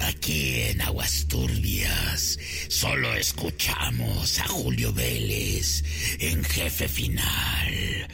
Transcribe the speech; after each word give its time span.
Aquí 0.00 0.62
en 0.62 0.80
Aguas 0.80 1.26
Turbias 1.28 2.38
solo 2.68 3.14
escuchamos 3.14 4.38
a 4.38 4.48
Julio 4.48 4.92
Vélez 4.92 5.82
en 6.18 6.42
jefe 6.44 6.88
final. 6.88 8.08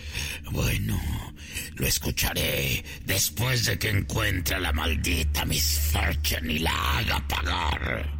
Bueno, 0.50 1.00
lo 1.77 1.87
escucharé 1.87 2.84
después 3.05 3.66
de 3.66 3.79
que 3.79 3.91
encuentre 3.91 4.57
a 4.57 4.61
la 4.61 4.73
maldita 4.73 5.45
Miss 5.45 5.79
Fortune 5.93 6.52
y 6.52 6.59
la 6.61 6.98
haga 6.98 7.27
pagar. 7.29 8.16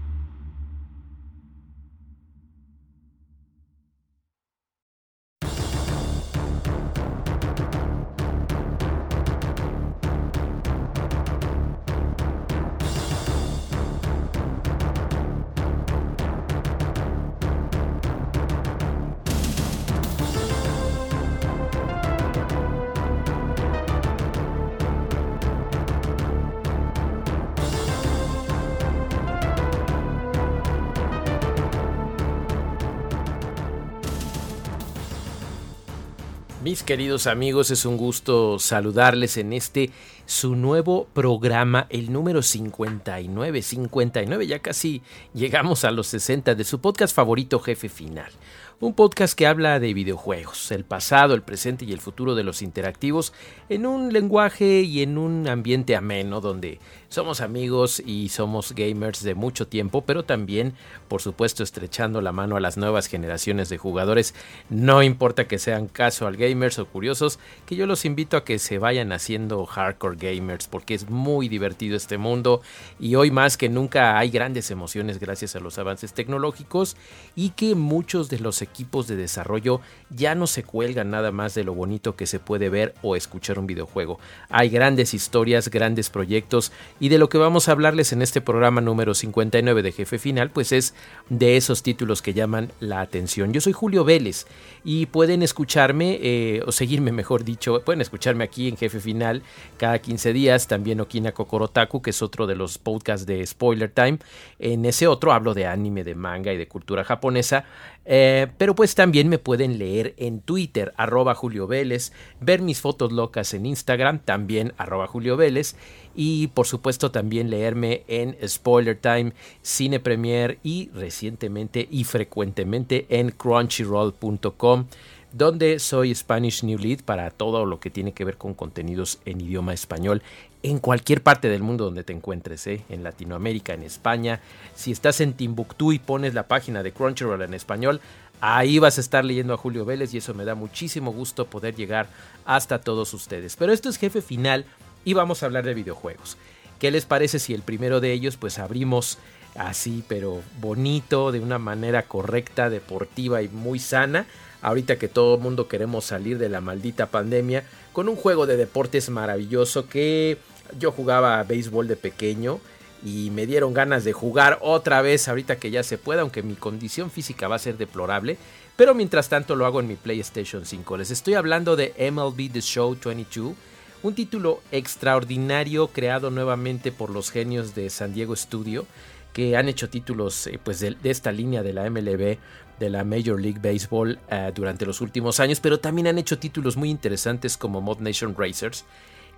Mis 36.77 36.83
queridos 36.83 37.27
amigos, 37.27 37.71
es 37.71 37.87
un 37.87 37.97
gusto 37.97 38.59
saludarles 38.59 39.39
en 39.39 39.55
este 39.55 39.91
su 40.27 40.57
nuevo 40.57 41.07
programa, 41.15 41.87
el 41.89 42.12
número 42.12 42.43
59, 42.43 43.62
59, 43.62 44.47
ya 44.47 44.59
casi 44.59 45.00
llegamos 45.33 45.87
a 45.87 45.91
los 45.91 46.06
60 46.09 46.55
de 46.55 46.65
su 46.65 46.83
podcast 46.83 47.17
favorito 47.17 47.61
Jefe 47.61 47.89
Final. 47.89 48.31
Un 48.78 48.92
podcast 48.92 49.33
que 49.39 49.47
habla 49.47 49.81
de 49.81 49.95
videojuegos, 49.95 50.70
el 50.70 50.84
pasado, 50.84 51.33
el 51.33 51.41
presente 51.41 51.87
y 51.87 51.92
el 51.92 52.00
futuro 52.00 52.34
de 52.34 52.45
los 52.45 52.61
interactivos 52.61 53.33
en 53.70 53.87
un 53.87 54.12
lenguaje 54.12 54.83
y 54.83 55.00
en 55.00 55.17
un 55.17 55.48
ambiente 55.48 55.97
ameno 55.97 56.43
donde 56.43 56.78
somos 57.17 57.41
amigos 57.41 58.03
y 58.05 58.28
somos 58.28 58.75
gamers 58.75 59.22
de 59.22 59.34
mucho 59.34 59.67
tiempo, 59.67 60.05
pero 60.05 60.27
también, 60.27 60.75
por 61.09 61.22
supuesto, 61.22 61.62
estrechando 61.62 62.20
la 62.20 62.31
mano 62.31 62.56
a 62.56 62.61
las 62.61 62.77
nuevas 62.77 63.06
generaciones 63.06 63.70
de 63.70 63.78
jugadores. 63.78 64.34
No 64.69 65.03
importa 65.03 65.48
que 65.48 65.59
sean 65.59 65.89
casual 65.89 66.37
gamers 66.37 66.78
o 66.78 66.84
curiosos, 66.84 67.39
que 67.64 67.75
yo 67.75 67.87
los 67.87 68.05
invito 68.05 68.37
a 68.37 68.44
que 68.44 68.59
se 68.59 68.77
vayan 68.77 69.12
haciendo 69.12 69.64
hardcore 69.64 70.19
gamers 70.19 70.69
porque 70.69 70.92
es 70.92 71.09
muy 71.09 71.48
divertido 71.48 71.97
este 71.97 72.19
mundo 72.19 72.61
y 73.00 73.14
hoy 73.14 73.31
más 73.31 73.56
que 73.56 73.70
nunca 73.70 74.19
hay 74.19 74.28
grandes 74.28 74.70
emociones 74.70 75.19
gracias 75.19 75.56
a 75.56 75.61
los 75.61 75.78
avances 75.78 76.12
tecnológicos 76.12 76.98
y 77.34 77.50
que 77.50 77.75
muchos 77.75 78.28
de 78.28 78.41
los 78.41 78.61
equipos 78.61 79.06
de 79.06 79.17
desarrollo 79.17 79.81
ya 80.11 80.34
no 80.34 80.47
se 80.47 80.64
cuelgan 80.64 81.09
nada 81.09 81.33
más 81.33 81.55
de 81.55 81.64
lo 81.64 81.72
bonito 81.72 82.14
que 82.14 82.27
se 82.27 82.41
puede 82.41 82.69
ver 82.69 82.94
o 83.00 83.17
escuchar 83.17 83.59
un 83.59 83.67
videojuego. 83.67 84.20
Hay 84.50 84.69
grandes 84.69 85.14
historias, 85.14 85.70
grandes 85.70 86.11
proyectos 86.11 86.72
y 87.00 87.06
de 87.09 87.19
lo 87.19 87.29
que 87.29 87.39
vamos 87.39 87.69
a 87.69 87.73
hablarles 87.73 88.12
en 88.12 88.23
este 88.23 88.41
programa 88.41 88.81
número 88.81 89.15
59 89.15 89.83
de 89.83 89.93
Jefe 89.93 90.19
Final, 90.19 90.51
pues 90.51 90.73
es 90.73 90.95
de 91.29 91.57
esos 91.57 91.83
títulos 91.83 92.23
que 92.23 92.35
llaman 92.35 92.73
la 92.81 93.01
atención. 93.01 93.53
Yo 93.53 93.61
soy 93.61 93.73
Julio 93.73 94.05
Vélez 94.05 94.47
y 94.85 95.07
pueden 95.07 95.43
escucharme 95.43 96.19
eh, 96.23 96.62
o 96.67 96.73
seguirme 96.73 97.12
mejor 97.12 97.45
dicho, 97.45 97.83
pueden 97.84 98.01
escucharme 98.01 98.45
aquí 98.45 98.69
en 98.69 98.77
Jefe 98.77 99.01
Final 99.01 99.43
cada 99.77 99.99
15 99.99 100.33
días, 100.33 100.69
también 100.69 101.01
Okina 101.01 101.33
Kokorotaku, 101.33 102.03
que 102.03 102.11
es 102.11 102.23
otro 102.23 102.47
de 102.47 102.57
los 102.57 102.79
podcasts 102.79 103.27
de 103.27 103.47
Spoiler 103.47 103.91
Time. 103.91 104.19
En 104.59 104.84
ese 104.84 105.07
otro 105.07 105.33
hablo 105.33 105.55
de 105.55 105.67
anime, 105.67 106.05
de 106.05 106.15
manga 106.15 106.53
y 106.53 106.57
de 106.57 106.69
cultura 106.69 107.05
japonesa. 107.05 107.65
Eh, 108.09 108.47
pero 108.56 108.75
pues 108.77 108.95
también 108.95 109.28
me 109.28 109.39
pueden 109.39 109.78
leer 109.78 110.15
en 110.16 110.41
Twitter, 110.41 110.95
arroba 110.97 111.34
Julio 111.34 111.66
Vélez, 111.66 112.12
ver 112.41 112.62
mis 112.62 112.81
fotos 112.81 113.11
locas 113.11 113.53
en 113.53 113.66
Instagram, 113.66 114.21
también 114.21 114.72
arroba 114.77 115.09
Julio 115.09 115.37
Vélez, 115.37 115.75
y 116.16 116.49
por 116.49 116.66
supuesto 116.66 117.10
también 117.10 117.50
leerme 117.50 118.03
en 118.09 118.37
Spoiler 118.49 118.99
Time, 118.99 119.32
Cine 119.62 120.00
Premier 120.00 120.59
y 120.62 120.91
recientemente 120.94 121.87
y 121.91 122.04
frecuentemente 122.04 123.06
en 123.09 123.31
crunchyroll.com 123.31 124.87
donde 125.32 125.78
soy 125.81 126.15
Spanish 126.15 126.62
New 126.65 126.78
Lead 126.78 127.00
para 127.04 127.31
todo 127.31 127.66
lo 127.66 127.78
que 127.78 127.91
tiene 127.91 128.12
que 128.12 128.25
ver 128.25 128.38
con 128.38 128.54
contenidos 128.54 129.21
en 129.27 129.41
idioma 129.41 129.75
español 129.75 130.22
en 130.62 130.78
cualquier 130.78 131.22
parte 131.22 131.49
del 131.49 131.62
mundo 131.62 131.84
donde 131.84 132.03
te 132.03 132.12
encuentres, 132.12 132.66
¿eh? 132.66 132.83
en 132.88 133.04
Latinoamérica, 133.04 133.75
en 133.75 133.84
España. 133.84 134.41
Si 134.75 134.91
estás 134.91 135.21
en 135.21 135.34
Timbuktu 135.34 135.93
y 135.93 135.98
pones 136.00 136.34
la 136.34 136.48
página 136.48 136.83
de 136.83 136.93
Crunchyroll 136.93 137.43
en 137.43 137.54
español, 137.54 138.00
ahí 138.41 138.78
vas 138.78 138.98
a 138.98 139.00
estar 139.00 139.25
leyendo 139.25 139.54
a 139.54 139.59
Julio 139.59 139.84
Vélez 139.84 140.12
y 140.15 140.19
eso 140.19 140.34
me 140.34 140.44
da 140.44 140.54
muchísimo 140.54 141.12
gusto 141.12 141.47
poder 141.47 141.77
llegar 141.77 142.09
hasta 142.44 142.81
todos 142.81 143.15
ustedes. 143.15 143.56
Pero 143.56 143.72
esto 143.72 143.88
es 143.88 143.97
jefe 143.97 144.22
final 144.22 144.65
y 145.06 145.15
vamos 145.15 145.43
a 145.43 145.47
hablar 145.47 145.65
de 145.65 145.72
videojuegos. 145.72 146.37
¿Qué 146.81 146.91
les 146.91 147.06
parece 147.06 147.39
si 147.39 147.55
el 147.55 147.62
primero 147.62 148.00
de 148.00 148.12
ellos 148.12 148.37
pues 148.37 148.59
abrimos 148.59 149.19
así 149.55 150.05
pero 150.06 150.43
bonito, 150.61 151.33
de 151.33 151.41
una 151.41 151.59
manera 151.59 152.03
correcta, 152.03 152.69
deportiva 152.69 153.41
y 153.41 153.49
muy 153.49 153.78
sana? 153.78 154.27
Ahorita 154.61 154.99
que 154.99 155.09
todo 155.09 155.37
el 155.37 155.41
mundo 155.41 155.69
queremos 155.69 156.05
salir 156.05 156.39
de 156.39 156.49
la 156.49 156.61
maldita 156.61 157.06
pandemia 157.06 157.65
con 157.93 158.09
un 158.09 158.16
juego 158.16 158.47
de 158.47 158.56
deportes 158.56 159.09
maravilloso 159.09 159.89
que 159.89 160.39
yo 160.77 160.91
jugaba 160.91 161.39
a 161.39 161.45
béisbol 161.45 161.87
de 161.87 161.97
pequeño 161.97 162.59
y 163.05 163.31
me 163.31 163.47
dieron 163.47 163.75
ganas 163.75 164.03
de 164.03 164.12
jugar 164.12 164.59
otra 164.61 165.03
vez 165.03 165.28
ahorita 165.28 165.56
que 165.56 165.71
ya 165.71 165.84
se 165.84 165.99
pueda, 165.99 166.22
aunque 166.22 166.43
mi 166.43 166.56
condición 166.56 167.12
física 167.12 167.47
va 167.47 167.55
a 167.55 167.61
ser 167.61 167.78
deplorable. 167.78 168.39
Pero 168.75 168.93
mientras 168.93 169.28
tanto 169.28 169.55
lo 169.55 169.66
hago 169.66 169.78
en 169.78 169.87
mi 169.87 169.95
PlayStation 169.95 170.66
5. 170.66 170.97
Les 170.97 171.12
estoy 171.12 171.34
hablando 171.34 171.77
de 171.77 171.95
MLB 172.11 172.53
The 172.53 172.61
Show 172.61 172.97
22, 173.03 173.55
un 174.03 174.15
título 174.15 174.62
extraordinario 174.73 175.89
creado 175.89 176.31
nuevamente 176.31 176.93
por 176.93 177.11
los 177.11 177.31
genios 177.31 177.75
de 177.75 177.91
San 177.91 178.15
Diego 178.15 178.37
Studio, 178.37 178.87
que 179.33 179.57
han 179.57 179.69
hecho 179.69 179.89
títulos 179.91 180.47
eh, 180.47 180.59
pues 180.62 180.81
de, 180.81 180.97
esta 181.05 181.33
línea 181.33 181.62
de 181.62 181.73
la 181.73 181.89
MLB, 181.91 182.39
de 182.79 182.91
la 182.91 183.05
Major 183.05 183.41
League 183.41 183.61
Baseball 183.61 184.19
eh, 184.31 184.53
durante 184.55 184.87
los 184.87 185.01
últimos 185.01 185.41
años, 185.41 185.61
pero 185.61 185.81
también 185.81 186.07
han 186.07 186.19
hecho 186.19 186.39
títulos 186.39 186.77
muy 186.77 186.91
interesantes 186.91 187.57
como 187.57 187.81
Mod 187.81 188.01
Nation 188.01 188.34
Racers. 188.37 188.84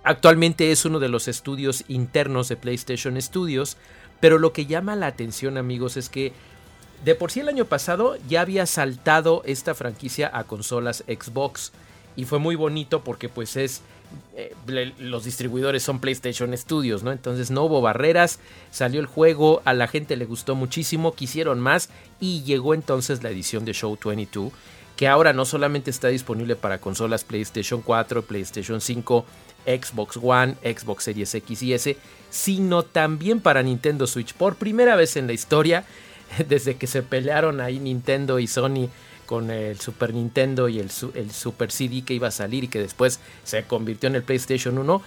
Actualmente 0.03 0.71
es 0.71 0.85
uno 0.85 0.99
de 0.99 1.09
los 1.09 1.27
estudios 1.27 1.83
internos 1.87 2.47
de 2.47 2.55
PlayStation 2.55 3.21
Studios, 3.21 3.77
pero 4.19 4.39
lo 4.39 4.53
que 4.53 4.65
llama 4.65 4.95
la 4.95 5.07
atención 5.07 5.57
amigos 5.57 5.97
es 5.97 6.09
que 6.09 6.33
de 7.03 7.15
por 7.15 7.31
sí 7.31 7.41
el 7.41 7.49
año 7.49 7.65
pasado 7.65 8.17
ya 8.27 8.41
había 8.41 8.65
saltado 8.65 9.41
esta 9.45 9.73
franquicia 9.73 10.29
a 10.33 10.43
consolas 10.45 11.03
Xbox 11.07 11.71
y 12.15 12.25
fue 12.25 12.39
muy 12.39 12.55
bonito 12.55 13.03
porque 13.03 13.29
pues 13.29 13.55
es 13.55 13.81
eh, 14.35 14.53
los 14.99 15.25
distribuidores 15.25 15.83
son 15.83 15.99
PlayStation 15.99 16.55
Studios, 16.57 17.03
¿no? 17.03 17.11
Entonces 17.11 17.51
no 17.51 17.63
hubo 17.63 17.81
barreras, 17.81 18.39
salió 18.71 18.99
el 18.99 19.05
juego, 19.05 19.61
a 19.65 19.73
la 19.73 19.87
gente 19.87 20.15
le 20.15 20.25
gustó 20.25 20.55
muchísimo, 20.55 21.13
quisieron 21.13 21.59
más 21.59 21.89
y 22.19 22.43
llegó 22.43 22.73
entonces 22.73 23.23
la 23.23 23.29
edición 23.29 23.65
de 23.65 23.73
Show 23.73 23.97
22 24.03 24.51
que 24.99 25.07
ahora 25.07 25.31
no 25.31 25.45
solamente 25.45 25.91
está 25.91 26.09
disponible 26.09 26.57
para 26.57 26.79
consolas 26.81 27.23
PlayStation 27.23 27.81
4, 27.81 28.23
PlayStation 28.23 28.81
5, 28.81 29.25
Xbox 29.65 30.19
One, 30.21 30.55
Xbox 30.61 31.05
Series 31.05 31.33
X 31.35 31.63
y 31.63 31.73
S, 31.73 31.95
sino 32.29 32.83
también 32.83 33.39
para 33.39 33.63
Nintendo 33.63 34.07
Switch. 34.07 34.33
Por 34.33 34.57
primera 34.57 34.97
vez 34.97 35.15
en 35.15 35.27
la 35.27 35.31
historia, 35.31 35.85
desde 36.49 36.75
que 36.75 36.85
se 36.85 37.01
pelearon 37.01 37.61
ahí 37.61 37.79
Nintendo 37.79 38.39
y 38.39 38.47
Sony 38.47 38.89
con 39.29 39.51
el 39.51 39.79
Super 39.79 40.11
Nintendo 40.11 40.69
y 40.69 40.79
el, 40.79 40.89
Super 40.89 41.71
CD 41.71 42.01
que 42.01 42.15
iba 42.15 42.29
a 42.29 42.31
salir 42.31 42.63
y 42.63 42.67
que 42.67 42.79
después 42.79 43.19
se 43.43 43.63
convirtió 43.63 44.09
en 44.09 44.15
el 44.15 44.23
PlayStation 44.23 44.75
1, 44.75 45.03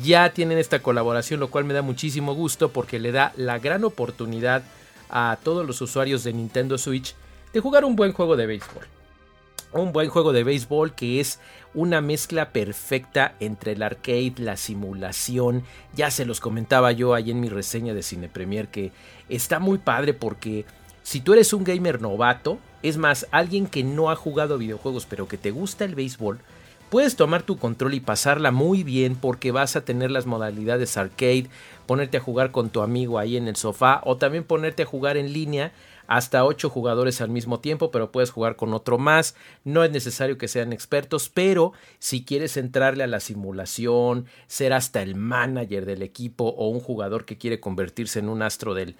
ya 0.00 0.32
tienen 0.32 0.58
esta 0.58 0.78
colaboración, 0.78 1.40
lo 1.40 1.50
cual 1.50 1.64
me 1.64 1.74
da 1.74 1.82
muchísimo 1.82 2.36
gusto 2.36 2.68
porque 2.68 3.00
le 3.00 3.10
da 3.10 3.32
la 3.36 3.58
gran 3.58 3.82
oportunidad 3.82 4.62
a 5.10 5.38
todos 5.42 5.66
los 5.66 5.80
usuarios 5.80 6.22
de 6.22 6.32
Nintendo 6.32 6.78
Switch 6.78 7.16
de 7.52 7.58
jugar 7.58 7.84
un 7.84 7.96
buen 7.96 8.12
juego 8.12 8.36
de 8.36 8.46
béisbol 8.46 8.86
un 9.72 9.92
buen 9.92 10.08
juego 10.08 10.32
de 10.32 10.44
béisbol 10.44 10.94
que 10.94 11.18
es 11.18 11.40
una 11.74 12.00
mezcla 12.00 12.50
perfecta 12.50 13.34
entre 13.40 13.72
el 13.72 13.82
arcade, 13.82 14.34
la 14.38 14.56
simulación. 14.56 15.64
Ya 15.96 16.12
se 16.12 16.24
los 16.24 16.38
comentaba 16.38 16.92
yo 16.92 17.12
ahí 17.12 17.32
en 17.32 17.40
mi 17.40 17.48
reseña 17.48 17.92
de 17.92 18.04
Cine 18.04 18.28
Premier 18.28 18.68
que 18.68 18.92
está 19.28 19.58
muy 19.58 19.78
padre 19.78 20.14
porque 20.14 20.64
si 21.04 21.20
tú 21.20 21.34
eres 21.34 21.52
un 21.52 21.64
gamer 21.64 22.00
novato, 22.00 22.58
es 22.82 22.96
más, 22.96 23.28
alguien 23.30 23.66
que 23.66 23.84
no 23.84 24.10
ha 24.10 24.16
jugado 24.16 24.56
videojuegos 24.56 25.06
pero 25.06 25.28
que 25.28 25.36
te 25.36 25.50
gusta 25.50 25.84
el 25.84 25.94
béisbol, 25.94 26.40
puedes 26.88 27.14
tomar 27.14 27.42
tu 27.42 27.58
control 27.58 27.92
y 27.92 28.00
pasarla 28.00 28.50
muy 28.50 28.84
bien 28.84 29.14
porque 29.14 29.52
vas 29.52 29.76
a 29.76 29.84
tener 29.84 30.10
las 30.10 30.24
modalidades 30.24 30.96
arcade, 30.96 31.50
ponerte 31.86 32.16
a 32.16 32.20
jugar 32.20 32.52
con 32.52 32.70
tu 32.70 32.80
amigo 32.80 33.18
ahí 33.18 33.36
en 33.36 33.48
el 33.48 33.56
sofá 33.56 34.00
o 34.04 34.16
también 34.16 34.44
ponerte 34.44 34.84
a 34.84 34.86
jugar 34.86 35.18
en 35.18 35.34
línea 35.34 35.72
hasta 36.06 36.44
8 36.44 36.70
jugadores 36.70 37.20
al 37.20 37.30
mismo 37.30 37.60
tiempo, 37.60 37.90
pero 37.90 38.12
puedes 38.12 38.30
jugar 38.30 38.56
con 38.56 38.74
otro 38.74 38.98
más. 38.98 39.34
No 39.64 39.84
es 39.84 39.90
necesario 39.90 40.38
que 40.38 40.48
sean 40.48 40.72
expertos, 40.72 41.28
pero 41.28 41.72
si 41.98 42.24
quieres 42.24 42.56
entrarle 42.56 43.04
a 43.04 43.08
la 43.08 43.20
simulación, 43.20 44.26
ser 44.46 44.72
hasta 44.72 45.02
el 45.02 45.14
manager 45.14 45.86
del 45.86 46.02
equipo 46.02 46.44
o 46.44 46.68
un 46.68 46.80
jugador 46.80 47.24
que 47.24 47.38
quiere 47.38 47.60
convertirse 47.60 48.18
en 48.18 48.28
un 48.28 48.42
astro 48.42 48.74
del, 48.74 48.96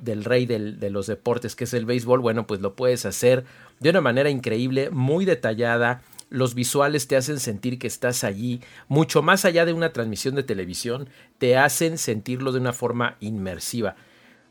del 0.00 0.24
rey 0.24 0.46
de 0.46 0.90
los 0.90 1.06
deportes 1.06 1.56
que 1.56 1.64
es 1.64 1.74
el 1.74 1.86
béisbol, 1.86 2.20
bueno, 2.20 2.46
pues 2.46 2.60
lo 2.60 2.74
puedes 2.74 3.06
hacer 3.06 3.44
de 3.80 3.90
una 3.90 4.00
manera 4.00 4.30
increíble, 4.30 4.90
muy 4.90 5.24
detallada 5.24 6.02
los 6.28 6.54
visuales 6.54 7.06
te 7.06 7.16
hacen 7.16 7.38
sentir 7.38 7.78
que 7.78 7.86
estás 7.86 8.24
allí, 8.24 8.60
mucho 8.88 9.22
más 9.22 9.44
allá 9.44 9.64
de 9.64 9.72
una 9.72 9.92
transmisión 9.92 10.34
de 10.34 10.42
televisión, 10.42 11.08
te 11.38 11.56
hacen 11.56 11.98
sentirlo 11.98 12.52
de 12.52 12.60
una 12.60 12.72
forma 12.72 13.16
inmersiva. 13.20 13.96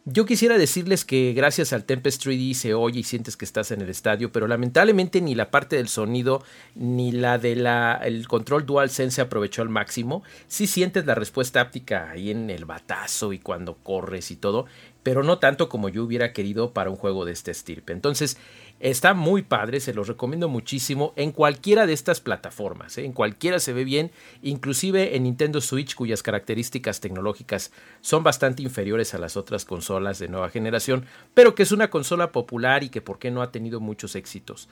Yo 0.07 0.27
quisiera 0.27 0.59
decirles 0.59 1.03
que 1.03 1.33
gracias 1.33 1.73
al 1.73 1.83
Tempest 1.83 2.23
3D 2.23 2.53
se 2.53 2.75
oye 2.75 2.99
y 2.99 3.03
sientes 3.03 3.35
que 3.35 3.43
estás 3.43 3.71
en 3.71 3.81
el 3.81 3.89
estadio, 3.89 4.31
pero 4.31 4.47
lamentablemente 4.47 5.19
ni 5.19 5.33
la 5.33 5.49
parte 5.49 5.77
del 5.77 5.87
sonido 5.87 6.43
ni 6.75 7.11
la 7.11 7.39
del 7.39 7.65
el 7.65 8.27
control 8.27 8.67
DualSense 8.67 9.15
se 9.15 9.21
aprovechó 9.21 9.63
al 9.63 9.69
máximo. 9.69 10.21
Sí 10.47 10.67
sientes 10.67 11.07
la 11.07 11.15
respuesta 11.15 11.59
áptica 11.59 12.11
ahí 12.11 12.29
en 12.29 12.51
el 12.51 12.65
batazo 12.65 13.33
y 13.33 13.39
cuando 13.39 13.77
corres 13.77 14.29
y 14.29 14.35
todo, 14.35 14.67
pero 15.01 15.23
no 15.23 15.39
tanto 15.39 15.69
como 15.69 15.89
yo 15.89 16.03
hubiera 16.03 16.33
querido 16.33 16.71
para 16.71 16.91
un 16.91 16.97
juego 16.97 17.25
de 17.25 17.31
este 17.31 17.49
estirpe. 17.49 17.91
Entonces, 17.91 18.37
Está 18.81 19.13
muy 19.13 19.41
padre, 19.41 19.79
se 19.79 19.93
los 19.93 20.09
recomiendo 20.09 20.49
muchísimo 20.49 21.13
en 21.15 21.31
cualquiera 21.31 21.87
de 21.87 21.93
estas 21.93 22.19
plataformas, 22.19 22.97
¿eh? 22.97 23.05
en 23.05 23.13
cualquiera 23.13 23.59
se 23.59 23.71
ve 23.71 23.85
bien, 23.85 24.11
inclusive 24.43 25.15
en 25.15 25.23
Nintendo 25.23 25.61
Switch 25.61 25.95
cuyas 25.95 26.21
características 26.21 26.99
tecnológicas 26.99 27.71
son 28.01 28.23
bastante 28.23 28.63
inferiores 28.63 29.13
a 29.13 29.17
las 29.17 29.37
otras 29.37 29.63
consolas 29.63 29.94
de 29.95 30.27
nueva 30.27 30.49
generación, 30.49 31.05
pero 31.33 31.55
que 31.55 31.63
es 31.63 31.71
una 31.71 31.89
consola 31.89 32.31
popular 32.31 32.83
y 32.83 32.89
que 32.89 33.01
por 33.01 33.17
qué 33.17 33.31
no 33.31 33.41
ha 33.41 33.51
tenido 33.51 33.79
muchos 33.79 34.15
éxitos. 34.15 34.67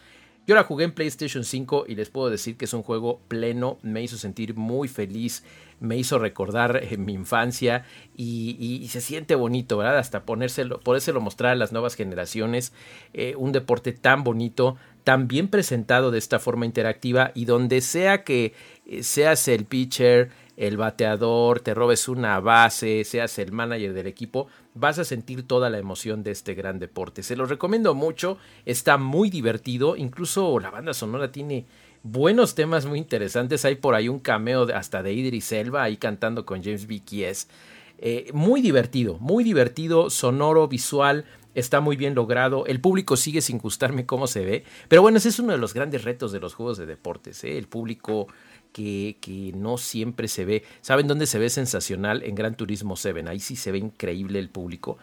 Yo 0.45 0.55
la 0.55 0.63
jugué 0.63 0.83
en 0.83 0.91
PlayStation 0.91 1.45
5 1.45 1.85
y 1.87 1.95
les 1.95 2.09
puedo 2.09 2.29
decir 2.29 2.57
que 2.57 2.65
es 2.65 2.73
un 2.73 2.83
juego 2.83 3.21
pleno, 3.29 3.77
me 3.81 4.03
hizo 4.03 4.17
sentir 4.17 4.55
muy 4.55 4.89
feliz, 4.89 5.45
me 5.79 5.95
hizo 5.95 6.19
recordar 6.19 6.81
eh, 6.83 6.97
mi 6.97 7.13
infancia 7.13 7.85
y, 8.17 8.85
se 8.89 8.99
siente 8.99 9.35
bonito, 9.35 9.77
¿verdad? 9.77 9.97
Hasta 9.97 10.25
ponérselo, 10.25 10.81
podérselo 10.81 11.21
mostrar 11.21 11.53
a 11.53 11.55
las 11.55 11.71
nuevas 11.71 11.95
generaciones, 11.95 12.73
eh, 13.13 13.35
un 13.37 13.53
deporte 13.53 13.93
tan 13.93 14.25
bonito, 14.25 14.75
tan 15.05 15.29
bien 15.29 15.47
presentado 15.47 16.11
de 16.11 16.17
esta 16.17 16.39
forma 16.39 16.65
interactiva 16.65 17.31
y 17.33 17.45
donde 17.45 17.79
sea 17.79 18.25
que 18.25 18.53
eh, 18.85 19.01
seas 19.03 19.47
el 19.47 19.63
pitcher, 19.63 20.29
el 20.57 20.77
bateador, 20.77 21.59
te 21.59 21.73
robes 21.73 22.07
una 22.07 22.39
base, 22.39 23.03
seas 23.03 23.39
el 23.39 23.51
manager 23.51 23.93
del 23.93 24.07
equipo, 24.07 24.47
vas 24.73 24.99
a 24.99 25.03
sentir 25.03 25.47
toda 25.47 25.69
la 25.69 25.79
emoción 25.79 26.23
de 26.23 26.31
este 26.31 26.53
gran 26.53 26.79
deporte. 26.79 27.23
Se 27.23 27.35
los 27.35 27.49
recomiendo 27.49 27.93
mucho, 27.95 28.37
está 28.65 28.97
muy 28.97 29.29
divertido, 29.29 29.95
incluso 29.95 30.59
la 30.59 30.69
banda 30.69 30.93
sonora 30.93 31.31
tiene 31.31 31.65
buenos 32.03 32.53
temas 32.53 32.85
muy 32.85 32.99
interesantes. 32.99 33.65
Hay 33.65 33.75
por 33.75 33.95
ahí 33.95 34.09
un 34.09 34.19
cameo 34.19 34.67
hasta 34.75 35.01
de 35.01 35.13
Idris 35.13 35.51
Elba 35.51 35.83
ahí 35.83 35.97
cantando 35.97 36.45
con 36.45 36.63
James 36.63 36.85
B. 36.87 37.01
Eh, 37.99 38.29
muy 38.33 38.61
divertido, 38.61 39.17
muy 39.19 39.43
divertido, 39.43 40.09
sonoro, 40.09 40.67
visual, 40.67 41.25
está 41.55 41.79
muy 41.79 41.95
bien 41.95 42.15
logrado. 42.15 42.65
El 42.65 42.81
público 42.81 43.15
sigue 43.15 43.41
sin 43.41 43.57
gustarme 43.57 44.05
cómo 44.05 44.27
se 44.27 44.43
ve, 44.43 44.63
pero 44.87 45.01
bueno, 45.01 45.17
ese 45.17 45.29
es 45.29 45.39
uno 45.39 45.53
de 45.53 45.57
los 45.57 45.73
grandes 45.73 46.03
retos 46.03 46.31
de 46.31 46.39
los 46.39 46.53
juegos 46.53 46.77
de 46.77 46.85
deportes. 46.85 47.43
¿eh? 47.43 47.57
El 47.57 47.67
público 47.67 48.27
que, 48.73 49.53
no 49.55 49.77
siempre 49.77 50.27
se 50.27 50.45
ve. 50.45 50.63
¿Saben 50.81 51.07
dónde 51.07 51.27
se 51.27 51.39
ve 51.39 51.49
sensacional? 51.49 52.23
En 52.23 52.35
Gran 52.35 52.55
Turismo 52.55 52.95
7. 52.95 53.23
Ahí 53.27 53.39
sí 53.39 53.55
se 53.55 53.71
ve 53.71 53.77
increíble 53.77 54.39
el 54.39 54.49
público. 54.49 54.97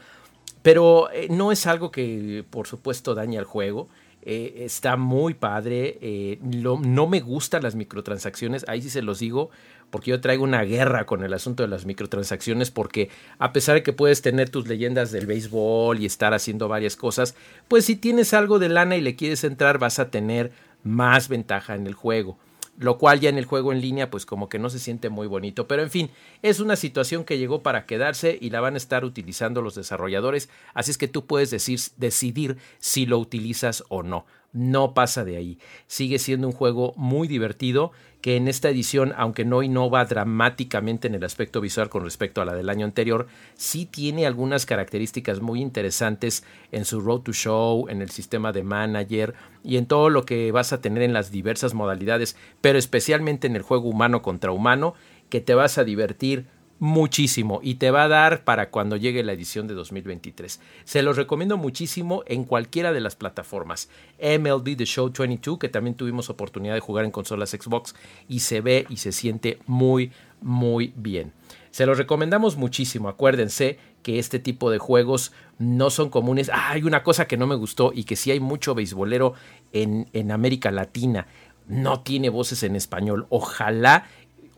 Pero 0.62 1.10
eh, 1.12 1.28
no 1.30 1.52
es 1.52 1.66
algo 1.66 1.90
que, 1.90 2.44
por 2.50 2.66
supuesto, 2.66 3.14
daña 3.14 3.38
al 3.38 3.46
juego. 3.46 3.88
Eh, 4.22 4.64
está 4.64 4.96
muy 4.96 5.34
padre. 5.34 5.98
Eh, 6.02 6.38
no 6.42 7.06
me 7.06 7.20
gustan 7.20 7.62
las 7.62 7.74
microtransacciones. 7.74 8.66
Ahí 8.68 8.82
sí 8.82 8.90
se 8.90 9.02
los 9.02 9.20
digo. 9.20 9.50
Porque 9.90 10.10
yo 10.10 10.20
traigo 10.20 10.44
una 10.44 10.62
guerra 10.62 11.04
con 11.04 11.24
el 11.24 11.32
asunto 11.32 11.62
de 11.62 11.68
las 11.68 11.86
microtransacciones. 11.86 12.70
Porque 12.70 13.08
a 13.38 13.52
pesar 13.52 13.76
de 13.76 13.82
que 13.82 13.92
puedes 13.92 14.20
tener 14.20 14.50
tus 14.50 14.68
leyendas 14.68 15.12
del 15.12 15.26
béisbol 15.26 16.00
y 16.00 16.06
estar 16.06 16.34
haciendo 16.34 16.68
varias 16.68 16.96
cosas, 16.96 17.34
pues 17.68 17.86
si 17.86 17.96
tienes 17.96 18.34
algo 18.34 18.58
de 18.58 18.68
lana 18.68 18.96
y 18.96 19.00
le 19.00 19.16
quieres 19.16 19.44
entrar, 19.44 19.78
vas 19.78 19.98
a 19.98 20.10
tener 20.10 20.52
más 20.82 21.28
ventaja 21.28 21.74
en 21.74 21.86
el 21.86 21.94
juego 21.94 22.36
lo 22.80 22.96
cual 22.96 23.20
ya 23.20 23.28
en 23.28 23.36
el 23.36 23.44
juego 23.44 23.72
en 23.72 23.80
línea 23.82 24.10
pues 24.10 24.24
como 24.24 24.48
que 24.48 24.58
no 24.58 24.70
se 24.70 24.78
siente 24.78 25.10
muy 25.10 25.26
bonito, 25.26 25.68
pero 25.68 25.82
en 25.82 25.90
fin, 25.90 26.10
es 26.40 26.60
una 26.60 26.76
situación 26.76 27.24
que 27.24 27.36
llegó 27.36 27.62
para 27.62 27.84
quedarse 27.84 28.38
y 28.40 28.48
la 28.48 28.62
van 28.62 28.74
a 28.74 28.78
estar 28.78 29.04
utilizando 29.04 29.60
los 29.60 29.74
desarrolladores, 29.74 30.48
así 30.72 30.90
es 30.90 30.96
que 30.96 31.06
tú 31.06 31.26
puedes 31.26 31.50
decidir 31.50 32.56
si 32.78 33.04
lo 33.04 33.18
utilizas 33.18 33.84
o 33.88 34.02
no 34.02 34.24
no 34.52 34.94
pasa 34.94 35.24
de 35.24 35.36
ahí. 35.36 35.58
Sigue 35.86 36.18
siendo 36.18 36.46
un 36.46 36.52
juego 36.52 36.92
muy 36.96 37.28
divertido 37.28 37.92
que 38.20 38.36
en 38.36 38.48
esta 38.48 38.68
edición, 38.68 39.14
aunque 39.16 39.44
no 39.44 39.62
innova 39.62 40.04
dramáticamente 40.04 41.08
en 41.08 41.14
el 41.14 41.24
aspecto 41.24 41.60
visual 41.60 41.88
con 41.88 42.04
respecto 42.04 42.42
a 42.42 42.44
la 42.44 42.54
del 42.54 42.68
año 42.68 42.84
anterior, 42.84 43.28
sí 43.54 43.86
tiene 43.86 44.26
algunas 44.26 44.66
características 44.66 45.40
muy 45.40 45.62
interesantes 45.62 46.44
en 46.70 46.84
su 46.84 47.00
Road 47.00 47.20
to 47.20 47.32
Show, 47.32 47.88
en 47.88 48.02
el 48.02 48.10
sistema 48.10 48.52
de 48.52 48.62
manager 48.62 49.34
y 49.64 49.76
en 49.76 49.86
todo 49.86 50.10
lo 50.10 50.24
que 50.24 50.52
vas 50.52 50.72
a 50.72 50.80
tener 50.80 51.02
en 51.02 51.12
las 51.12 51.30
diversas 51.30 51.72
modalidades, 51.72 52.36
pero 52.60 52.78
especialmente 52.78 53.46
en 53.46 53.56
el 53.56 53.62
juego 53.62 53.88
humano 53.88 54.20
contra 54.20 54.52
humano, 54.52 54.94
que 55.30 55.40
te 55.40 55.54
vas 55.54 55.78
a 55.78 55.84
divertir 55.84 56.46
muchísimo 56.80 57.60
y 57.62 57.74
te 57.74 57.90
va 57.90 58.04
a 58.04 58.08
dar 58.08 58.42
para 58.42 58.70
cuando 58.70 58.96
llegue 58.96 59.22
la 59.22 59.34
edición 59.34 59.68
de 59.68 59.74
2023. 59.74 60.60
Se 60.84 61.02
los 61.02 61.16
recomiendo 61.16 61.56
muchísimo 61.56 62.24
en 62.26 62.44
cualquiera 62.44 62.92
de 62.92 63.00
las 63.00 63.14
plataformas. 63.14 63.90
MLB 64.18 64.76
The 64.76 64.86
Show 64.86 65.12
22, 65.16 65.58
que 65.58 65.68
también 65.68 65.94
tuvimos 65.94 66.30
oportunidad 66.30 66.74
de 66.74 66.80
jugar 66.80 67.04
en 67.04 67.10
consolas 67.10 67.50
Xbox 67.50 67.94
y 68.28 68.40
se 68.40 68.62
ve 68.62 68.86
y 68.88 68.96
se 68.96 69.12
siente 69.12 69.58
muy, 69.66 70.10
muy 70.40 70.92
bien. 70.96 71.32
Se 71.70 71.86
los 71.86 71.98
recomendamos 71.98 72.56
muchísimo. 72.56 73.08
Acuérdense 73.08 73.78
que 74.02 74.18
este 74.18 74.38
tipo 74.38 74.70
de 74.70 74.78
juegos 74.78 75.32
no 75.58 75.90
son 75.90 76.08
comunes. 76.08 76.50
Ah, 76.52 76.70
hay 76.70 76.82
una 76.82 77.02
cosa 77.02 77.28
que 77.28 77.36
no 77.36 77.46
me 77.46 77.54
gustó 77.54 77.92
y 77.94 78.04
que 78.04 78.16
sí 78.16 78.30
hay 78.30 78.40
mucho 78.40 78.74
beisbolero 78.74 79.34
en, 79.72 80.08
en 80.14 80.32
América 80.32 80.70
Latina. 80.70 81.26
No 81.68 82.00
tiene 82.00 82.30
voces 82.30 82.62
en 82.62 82.74
español. 82.74 83.26
Ojalá 83.28 84.06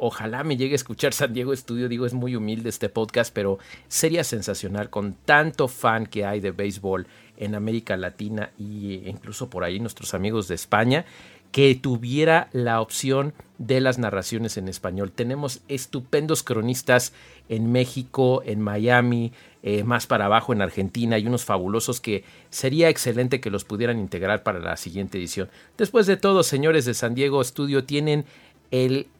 Ojalá 0.04 0.42
me 0.42 0.56
llegue 0.56 0.72
a 0.72 0.74
escuchar 0.74 1.14
San 1.14 1.32
Diego 1.32 1.52
Estudio. 1.52 1.88
Digo, 1.88 2.06
es 2.06 2.12
muy 2.12 2.34
humilde 2.34 2.68
este 2.68 2.88
podcast, 2.88 3.32
pero 3.32 3.60
sería 3.86 4.24
sensacional 4.24 4.90
con 4.90 5.12
tanto 5.12 5.68
fan 5.68 6.06
que 6.06 6.24
hay 6.26 6.40
de 6.40 6.50
béisbol 6.50 7.06
en 7.36 7.54
América 7.54 7.96
Latina 7.96 8.50
e 8.58 9.04
incluso 9.06 9.48
por 9.48 9.62
ahí 9.62 9.78
nuestros 9.78 10.12
amigos 10.12 10.48
de 10.48 10.56
España 10.56 11.04
que 11.52 11.74
tuviera 11.74 12.48
la 12.52 12.80
opción 12.80 13.34
de 13.58 13.80
las 13.80 13.98
narraciones 13.98 14.56
en 14.56 14.66
español. 14.66 15.12
Tenemos 15.12 15.60
estupendos 15.68 16.42
cronistas 16.42 17.12
en 17.48 17.70
México, 17.70 18.42
en 18.44 18.60
Miami, 18.60 19.32
eh, 19.62 19.84
más 19.84 20.08
para 20.08 20.24
abajo 20.24 20.52
en 20.52 20.62
Argentina 20.62 21.18
y 21.18 21.26
unos 21.26 21.44
fabulosos 21.44 22.00
que 22.00 22.24
sería 22.50 22.88
excelente 22.88 23.40
que 23.40 23.50
los 23.50 23.64
pudieran 23.64 24.00
integrar 24.00 24.42
para 24.42 24.58
la 24.58 24.76
siguiente 24.76 25.18
edición. 25.18 25.48
Después 25.76 26.06
de 26.06 26.16
todo, 26.16 26.42
señores 26.42 26.86
de 26.86 26.94
San 26.94 27.14
Diego 27.14 27.44
Studio 27.44 27.84
tienen 27.84 28.24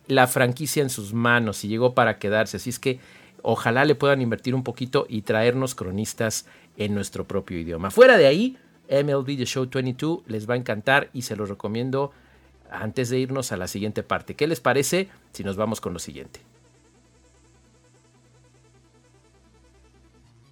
la 0.07 0.27
franquicia 0.27 0.83
en 0.83 0.91
sus 0.91 1.13
manos 1.13 1.65
y 1.65 1.69
llegó 1.69 1.95
para 1.95 2.19
quedarse. 2.19 2.57
Así 2.57 2.71
es 2.71 2.79
que 2.79 3.01
ojalá 3.43 3.85
le 3.85 3.95
puedan 3.95 4.23
invertir 4.23 4.55
un 4.55 4.65
poquito 4.65 5.07
y 5.09 5.23
traernos 5.23 5.75
cronistas 5.75 6.47
en 6.77 6.95
nuestro 6.95 7.27
propio 7.27 7.59
idioma. 7.59 7.91
Fuera 7.91 8.17
de 8.17 8.27
ahí, 8.27 8.57
MLB 8.91 9.37
The 9.37 9.47
Show 9.47 9.69
22 9.71 10.21
les 10.27 10.49
va 10.49 10.55
a 10.55 10.57
encantar 10.57 11.11
y 11.13 11.23
se 11.23 11.37
los 11.37 11.49
recomiendo 11.49 12.13
antes 12.71 13.11
de 13.11 13.19
irnos 13.19 13.53
a 13.53 13.57
la 13.57 13.69
siguiente 13.69 14.03
parte. 14.03 14.35
¿Qué 14.35 14.47
les 14.47 14.61
parece 14.61 15.09
si 15.33 15.45
nos 15.45 15.57
vamos 15.57 15.81
con 15.81 15.93
lo 15.93 15.99
siguiente? 15.99 16.41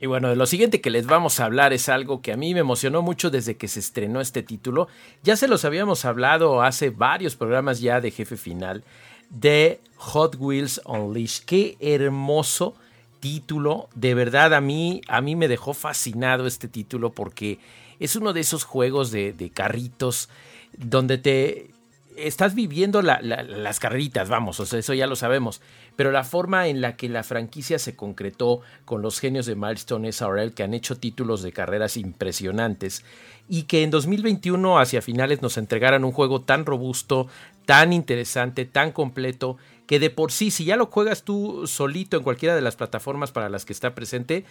Y 0.02 0.06
bueno, 0.06 0.34
lo 0.34 0.46
siguiente 0.46 0.80
que 0.80 0.88
les 0.88 1.06
vamos 1.06 1.40
a 1.40 1.44
hablar 1.44 1.74
es 1.74 1.90
algo 1.90 2.22
que 2.22 2.32
a 2.32 2.36
mí 2.36 2.54
me 2.54 2.60
emocionó 2.60 3.02
mucho 3.02 3.28
desde 3.28 3.58
que 3.58 3.68
se 3.68 3.80
estrenó 3.80 4.22
este 4.22 4.42
título. 4.42 4.88
Ya 5.22 5.36
se 5.36 5.46
los 5.46 5.66
habíamos 5.66 6.06
hablado 6.06 6.62
hace 6.62 6.88
varios 6.88 7.36
programas 7.36 7.80
ya 7.80 8.00
de 8.00 8.10
jefe 8.10 8.38
final 8.38 8.82
de 9.28 9.78
Hot 9.96 10.36
Wheels 10.38 10.80
Unleashed. 10.86 11.44
Qué 11.44 11.76
hermoso 11.80 12.74
título. 13.20 13.90
De 13.94 14.14
verdad 14.14 14.54
a 14.54 14.62
mí, 14.62 15.02
a 15.06 15.20
mí 15.20 15.36
me 15.36 15.48
dejó 15.48 15.74
fascinado 15.74 16.46
este 16.46 16.66
título 16.66 17.12
porque 17.12 17.58
es 17.98 18.16
uno 18.16 18.32
de 18.32 18.40
esos 18.40 18.64
juegos 18.64 19.10
de, 19.10 19.34
de 19.34 19.50
carritos 19.50 20.30
donde 20.78 21.18
te 21.18 21.70
estás 22.16 22.54
viviendo 22.54 23.02
las 23.02 23.80
carreritas, 23.80 24.28
vamos, 24.28 24.60
o 24.60 24.66
sea, 24.66 24.78
eso 24.78 24.94
ya 24.94 25.06
lo 25.06 25.16
sabemos, 25.16 25.60
pero 25.96 26.10
la 26.10 26.24
forma 26.24 26.68
en 26.68 26.80
la 26.80 26.96
que 26.96 27.08
la 27.08 27.22
franquicia 27.22 27.78
se 27.78 27.96
concretó 27.96 28.60
con 28.84 29.02
los 29.02 29.20
genios 29.20 29.46
de 29.46 29.54
Milestone 29.54 30.12
SRL 30.12 30.52
que 30.52 30.62
han 30.62 30.74
hecho 30.74 30.98
títulos 30.98 31.42
de 31.42 31.52
carreras 31.52 31.96
impresionantes 31.96 33.04
y 33.48 33.64
que 33.64 33.82
en 33.82 33.90
2021 33.90 34.78
hacia 34.78 35.02
finales 35.02 35.42
nos 35.42 35.56
entregaran 35.56 36.04
un 36.04 36.12
juego 36.12 36.42
tan 36.42 36.66
robusto, 36.66 37.26
tan 37.66 37.92
interesante, 37.92 38.64
tan 38.64 38.92
completo, 38.92 39.56
que 39.86 39.98
de 39.98 40.10
por 40.10 40.30
sí, 40.30 40.52
si 40.52 40.64
ya 40.64 40.76
lo 40.76 40.86
juegas 40.86 41.24
tú 41.24 41.66
solito 41.66 42.16
en 42.16 42.22
cualquiera 42.22 42.54
de 42.54 42.62
las 42.62 42.76
plataformas 42.76 43.32
para 43.32 43.48
las 43.48 43.64
que 43.64 43.72
está 43.72 43.94
presente, 43.94 44.44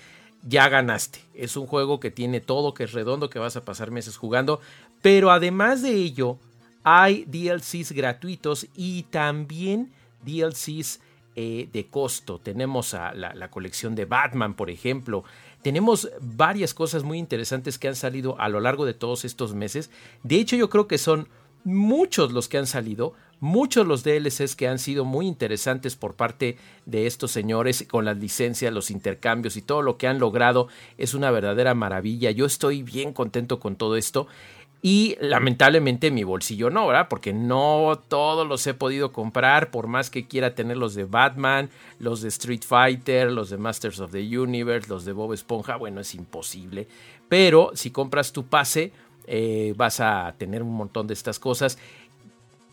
ya 0.44 0.68
ganaste. 0.70 1.20
Es 1.34 1.56
un 1.56 1.66
juego 1.66 2.00
que 2.00 2.12
tiene 2.12 2.42
todo, 2.42 2.74
que 2.74 2.84
es 2.84 2.92
redondo, 2.92 3.30
que 3.30 3.40
vas 3.40 3.56
a 3.56 3.64
pasar 3.64 3.92
meses 3.92 4.18
jugando. 4.18 4.60
Pero 5.02 5.32
además 5.32 5.82
de 5.82 5.94
ello, 5.94 6.40
hay 6.84 7.26
DLCs 7.26 7.92
gratuitos 7.92 8.68
y 8.76 9.04
también 9.04 9.92
DLCs 10.24 11.00
eh, 11.36 11.70
de 11.72 11.88
costo. 11.88 12.40
Tenemos 12.40 12.94
a 12.94 13.14
la, 13.14 13.50
colección 13.50 13.96
de 13.96 14.06
Batman, 14.06 14.56
por 14.56 14.70
ejemplo. 14.70 15.24
Tenemos 15.62 16.10
varias 16.20 16.74
cosas 16.74 17.04
muy 17.04 17.18
interesantes 17.18 17.80
que 17.80 17.88
han 17.88 17.96
salido 17.96 18.40
a 18.40 18.50
lo 18.50 18.60
largo 18.60 18.86
de 18.86 18.94
todos 18.94 19.24
estos 19.24 19.54
meses. 19.54 19.90
De 20.24 20.36
hecho, 20.36 20.56
yo 20.56 20.70
creo 20.70 20.88
que 20.88 20.98
son 20.98 21.30
muchos 21.64 22.32
los 22.32 22.50
que 22.50 22.58
han 22.58 22.68
salido, 22.68 23.14
muchos 23.40 23.88
los 23.88 24.04
DLCs 24.04 24.56
que 24.56 24.68
han 24.68 24.80
sido 24.80 25.06
muy 25.06 25.28
interesantes 25.28 25.96
por 25.96 26.16
parte 26.16 26.58
de 26.86 27.08
estos 27.08 27.32
señores 27.32 27.86
con 27.90 28.06
las 28.06 28.18
licencias, 28.18 28.74
los 28.74 28.92
intercambios 28.92 29.56
y 29.56 29.62
todo 29.62 29.82
lo 29.82 29.98
que 29.98 30.08
han 30.08 30.20
logrado 30.20 30.68
es 30.98 31.14
una 31.14 31.32
verdadera 31.32 31.74
maravilla. 31.74 32.32
Yo 32.32 32.46
estoy 32.46 32.84
bien 32.84 33.14
contento 33.14 33.60
con 33.60 33.76
todo 33.76 33.96
esto. 33.96 34.28
Y 34.82 35.18
lamentablemente 35.20 36.10
mi 36.10 36.24
bolsillo 36.24 36.70
no, 36.70 36.88
¿verdad? 36.88 37.08
Porque 37.10 37.34
no 37.34 38.02
todos 38.08 38.48
los 38.48 38.66
he 38.66 38.74
podido 38.74 39.12
comprar, 39.12 39.72
por 39.72 39.88
más 39.88 40.10
que 40.10 40.26
quiera 40.26 40.56
tener 40.56 40.78
los 40.78 40.96
de 40.96 41.04
Batman, 41.04 41.70
los 42.00 42.22
de 42.22 42.30
Street 42.30 42.62
Fighter, 42.66 43.30
los 43.30 43.50
de 43.50 43.58
Masters 43.58 44.00
of 44.00 44.12
the 44.12 44.40
Universe, 44.40 44.88
los 44.88 45.04
de 45.04 45.12
Bob 45.12 45.34
Esponja, 45.34 45.76
bueno, 45.76 46.00
es 46.00 46.16
imposible. 46.16 46.88
Pero 47.28 47.72
si 47.74 47.92
compras 47.92 48.32
tu 48.32 48.46
pase, 48.46 48.94
eh, 49.28 49.74
vas 49.76 50.00
a 50.00 50.34
tener 50.38 50.64
un 50.64 50.74
montón 50.74 51.08
de 51.08 51.14
estas 51.14 51.40
cosas. 51.40 51.78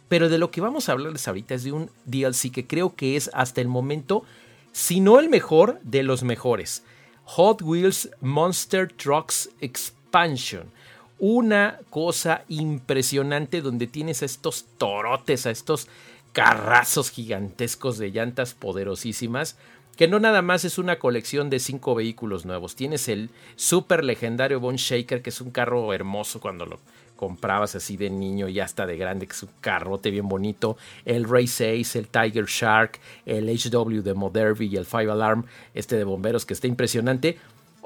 Pero 0.08 0.28
de 0.28 0.38
lo 0.38 0.52
que 0.52 0.60
vamos 0.60 0.88
a 0.88 0.92
hablarles 0.92 1.26
ahorita 1.26 1.54
es 1.54 1.64
de 1.64 1.72
un 1.72 1.90
DLC 2.04 2.52
que 2.52 2.68
creo 2.68 2.94
que 2.94 3.16
es 3.16 3.30
hasta 3.34 3.60
el 3.60 3.66
momento, 3.66 4.22
si 4.70 5.00
no 5.00 5.18
el 5.18 5.28
mejor, 5.28 5.80
de 5.82 6.04
los 6.04 6.22
mejores. 6.22 6.84
Hot 7.24 7.62
Wheels 7.62 8.10
Monster 8.20 8.92
Trucks 8.92 9.50
Expansion. 9.60 10.70
Una 11.18 11.78
cosa 11.90 12.44
impresionante 12.48 13.62
donde 13.62 13.86
tienes 13.86 14.22
a 14.22 14.26
estos 14.26 14.66
torotes, 14.76 15.46
a 15.46 15.50
estos 15.50 15.88
carrazos 16.32 17.10
gigantescos 17.10 17.96
de 17.96 18.10
llantas 18.10 18.52
poderosísimas 18.52 19.56
que 19.96 20.08
no 20.08 20.20
nada 20.20 20.42
más 20.42 20.64
es 20.64 20.78
una 20.78 20.98
colección 20.98 21.48
de 21.48 21.58
cinco 21.58 21.94
vehículos 21.94 22.44
nuevos. 22.44 22.76
Tienes 22.76 23.08
el 23.08 23.30
super 23.56 24.04
legendario 24.04 24.60
Bone 24.60 24.76
Shaker, 24.76 25.22
que 25.22 25.30
es 25.30 25.40
un 25.40 25.50
carro 25.50 25.92
hermoso 25.94 26.38
cuando 26.38 26.66
lo 26.66 26.78
comprabas 27.16 27.74
así 27.74 27.96
de 27.96 28.10
niño 28.10 28.46
y 28.48 28.60
hasta 28.60 28.84
de 28.84 28.98
grande, 28.98 29.26
que 29.26 29.32
es 29.32 29.42
un 29.42 29.48
carrote 29.62 30.10
bien 30.10 30.28
bonito. 30.28 30.76
El 31.06 31.24
Race 31.24 31.80
Ace, 31.80 31.98
el 31.98 32.08
Tiger 32.08 32.44
Shark, 32.44 33.00
el 33.24 33.48
HW 33.48 34.02
de 34.02 34.12
Moderby 34.12 34.66
y 34.66 34.76
el 34.76 34.84
Five 34.84 35.10
Alarm, 35.10 35.46
este 35.72 35.96
de 35.96 36.04
bomberos 36.04 36.44
que 36.44 36.52
está 36.52 36.66
impresionante. 36.66 37.38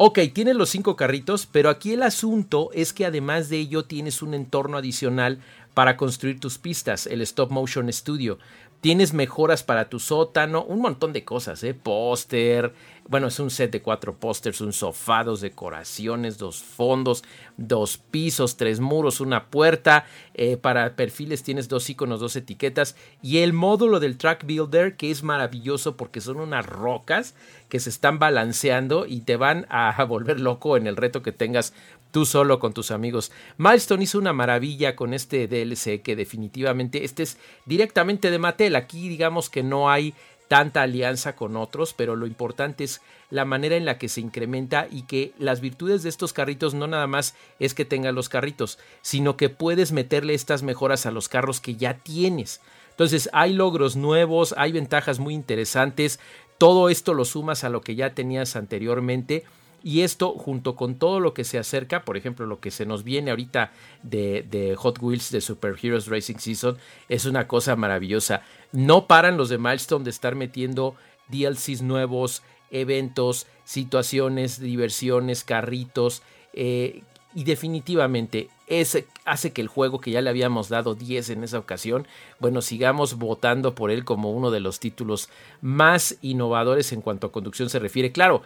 Ok, 0.03 0.19
tienes 0.33 0.57
los 0.57 0.71
cinco 0.71 0.97
carritos, 0.97 1.45
pero 1.45 1.69
aquí 1.69 1.93
el 1.93 2.03
asunto 2.03 2.71
es 2.73 2.95
que 2.95 3.05
además 3.05 3.51
de 3.51 3.59
ello 3.59 3.85
tienes 3.85 4.23
un 4.23 4.33
entorno 4.33 4.79
adicional 4.79 5.41
para 5.75 5.99
construir 5.99 6.41
tus 6.41 6.57
pistas, 6.57 7.07
el 7.07 7.21
Stop 7.21 7.51
Motion 7.51 7.93
Studio. 7.93 8.39
Tienes 8.81 9.13
mejoras 9.13 9.63
para 9.63 9.91
tu 9.91 9.99
sótano, 9.99 10.65
un 10.65 10.81
montón 10.81 11.13
de 11.13 11.23
cosas, 11.23 11.63
¿eh? 11.65 11.75
Póster, 11.75 12.73
bueno, 13.11 13.27
es 13.27 13.41
un 13.41 13.51
set 13.51 13.73
de 13.73 13.83
cuatro 13.83 14.15
pósters, 14.15 14.61
un 14.61 14.73
sofá, 14.73 15.25
dos 15.25 15.41
decoraciones, 15.41 16.39
dos 16.39 16.63
fondos, 16.63 17.25
dos 17.57 17.99
pisos, 17.99 18.57
tres 18.57 18.79
muros, 18.79 19.21
una 19.21 19.47
puerta. 19.47 20.07
Eh, 20.35 20.57
para 20.57 20.95
perfiles 20.95 21.43
tienes 21.43 21.69
dos 21.69 21.91
iconos, 21.91 22.21
dos 22.21 22.37
etiquetas. 22.37 22.95
Y 23.21 23.39
el 23.39 23.53
módulo 23.53 23.99
del 23.99 24.17
Track 24.17 24.47
Builder, 24.47 24.97
que 24.97 25.11
es 25.11 25.25
maravilloso 25.25 25.97
porque 25.97 26.21
son 26.21 26.37
unas 26.37 26.65
rocas 26.65 27.35
que 27.69 27.81
se 27.81 27.91
están 27.91 28.21
balanceando 28.21 29.07
y 29.07 29.23
te 29.23 29.35
van 29.35 29.67
a 29.71 30.03
volver 30.05 30.39
loco 30.39 30.77
en 30.77 30.87
el 30.87 30.97
reto 30.97 31.21
que 31.21 31.33
tengas 31.33 31.75
tú 32.11 32.25
solo 32.25 32.59
con 32.59 32.73
tus 32.73 32.91
amigos. 32.91 33.33
Milestone 33.57 34.05
hizo 34.05 34.19
una 34.19 34.33
maravilla 34.33 34.97
con 34.97 35.15
este 35.15 35.49
DLC 35.49 36.03
que 36.03 36.17
definitivamente 36.17 37.05
este 37.05 37.23
es 37.23 37.39
directamente 37.67 38.31
de 38.31 38.39
Mattel. 38.39 38.77
Aquí 38.77 39.09
digamos 39.09 39.51
que 39.51 39.63
no 39.63 39.91
hay 39.91 40.15
tanta 40.51 40.83
alianza 40.83 41.37
con 41.37 41.57
otros, 41.57 41.95
pero 41.95 42.17
lo 42.17 42.27
importante 42.27 42.83
es 42.83 43.01
la 43.31 43.45
manera 43.45 43.77
en 43.77 43.85
la 43.85 43.99
que 43.99 44.09
se 44.09 44.21
incrementa 44.21 44.89
y 44.91 45.03
que 45.03 45.33
las 45.39 45.61
virtudes 45.61 46.03
de 46.03 46.09
estos 46.09 46.33
carritos 46.33 46.75
no 46.75 46.89
nada 46.89 47.07
más 47.07 47.37
es 47.61 47.73
que 47.73 47.85
tengan 47.85 48.17
los 48.17 48.29
carritos, 48.29 48.77
sino 49.01 49.37
que 49.37 49.49
puedes 49.49 49.93
meterle 49.93 50.35
estas 50.35 50.65
mejoras 50.65 51.07
a 51.07 51.13
los 51.13 51.29
carros 51.29 51.61
que 51.61 51.77
ya 51.77 51.99
tienes. 51.99 52.61
Entonces 52.91 53.31
hay 53.33 53.53
logros 53.53 53.95
nuevos, 53.95 54.53
hay 54.59 54.73
ventajas 54.73 55.21
muy 55.21 55.35
interesantes, 55.35 56.19
todo 56.59 56.89
esto 56.89 57.15
lo 57.15 57.25
sumas 57.25 57.63
a 57.63 57.69
lo 57.69 57.81
que 57.81 57.95
ya 57.95 58.17
tenías 58.17 58.57
anteriormente 58.57 59.45
y 59.83 60.03
esto 60.03 60.33
junto 60.33 60.77
con 60.77 60.97
todo 60.97 61.21
lo 61.21 61.35
que 61.35 61.45
se 61.45 61.59
acerca, 61.59 62.05
por 62.05 62.17
ejemplo, 62.17 62.47
lo 62.47 62.61
que 62.61 62.71
se 62.71 62.87
nos 62.87 63.05
viene 63.05 63.31
ahorita 63.31 63.73
de, 64.03 64.75
Hot 64.77 64.99
Wheels 65.01 65.31
de 65.31 65.41
Super 65.41 65.77
Heroes 65.81 66.07
Racing 66.07 66.39
Season, 66.39 66.77
es 67.09 67.25
una 67.25 67.49
cosa 67.49 67.77
maravillosa. 67.77 68.43
No 68.73 69.07
paran 69.07 69.37
los 69.37 69.49
de 69.49 69.59
Milestone 69.59 70.05
de 70.05 70.11
estar 70.11 70.35
metiendo 70.35 70.95
DLCs 71.29 71.83
nuevos, 71.83 72.43
eventos, 72.71 73.47
situaciones, 73.65 74.61
diversiones, 74.61 75.45
carritos. 75.45 76.23
Eh, 76.53 77.03
y 77.35 77.45
definitivamente 77.45 78.49
ese 78.67 79.07
hace 79.25 79.53
que 79.53 79.61
el 79.61 79.69
juego 79.69 80.01
que 80.01 80.11
ya 80.11 80.21
le 80.21 80.31
habíamos 80.31 80.69
dado 80.69 80.95
10 80.95 81.31
en 81.31 81.45
esa 81.45 81.59
ocasión, 81.59 82.07
bueno, 82.41 82.61
sigamos 82.61 83.19
votando 83.19 83.75
por 83.75 83.93
él 83.93 84.05
como 84.05 84.33
uno 84.33 84.51
de 84.51 84.61
los 84.61 84.81
títulos 84.81 85.29
más 85.61 86.17
innovadores 86.23 86.93
en 86.93 87.01
cuanto 87.01 87.29
a 87.29 87.33
conducción 87.33 87.71
se 87.71 87.79
refiere. 87.79 88.11
Claro, 88.11 88.43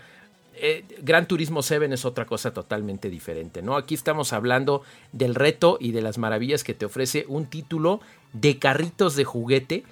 eh, 0.57 0.85
Gran 1.03 1.27
Turismo 1.27 1.63
7 1.63 1.93
es 1.93 2.05
otra 2.05 2.27
cosa 2.27 2.53
totalmente 2.53 3.11
diferente, 3.11 3.63
¿no? 3.63 3.77
Aquí 3.77 3.95
estamos 3.95 4.33
hablando 4.33 4.83
del 5.13 5.35
reto 5.35 5.79
y 5.81 5.93
de 5.93 6.03
las 6.03 6.19
maravillas 6.19 6.65
que 6.65 6.75
te 6.75 6.87
ofrece 6.87 7.25
un 7.29 7.47
título 7.47 8.01
de 8.33 8.59
carritos 8.59 9.17
de 9.17 9.25
juguete 9.25 9.85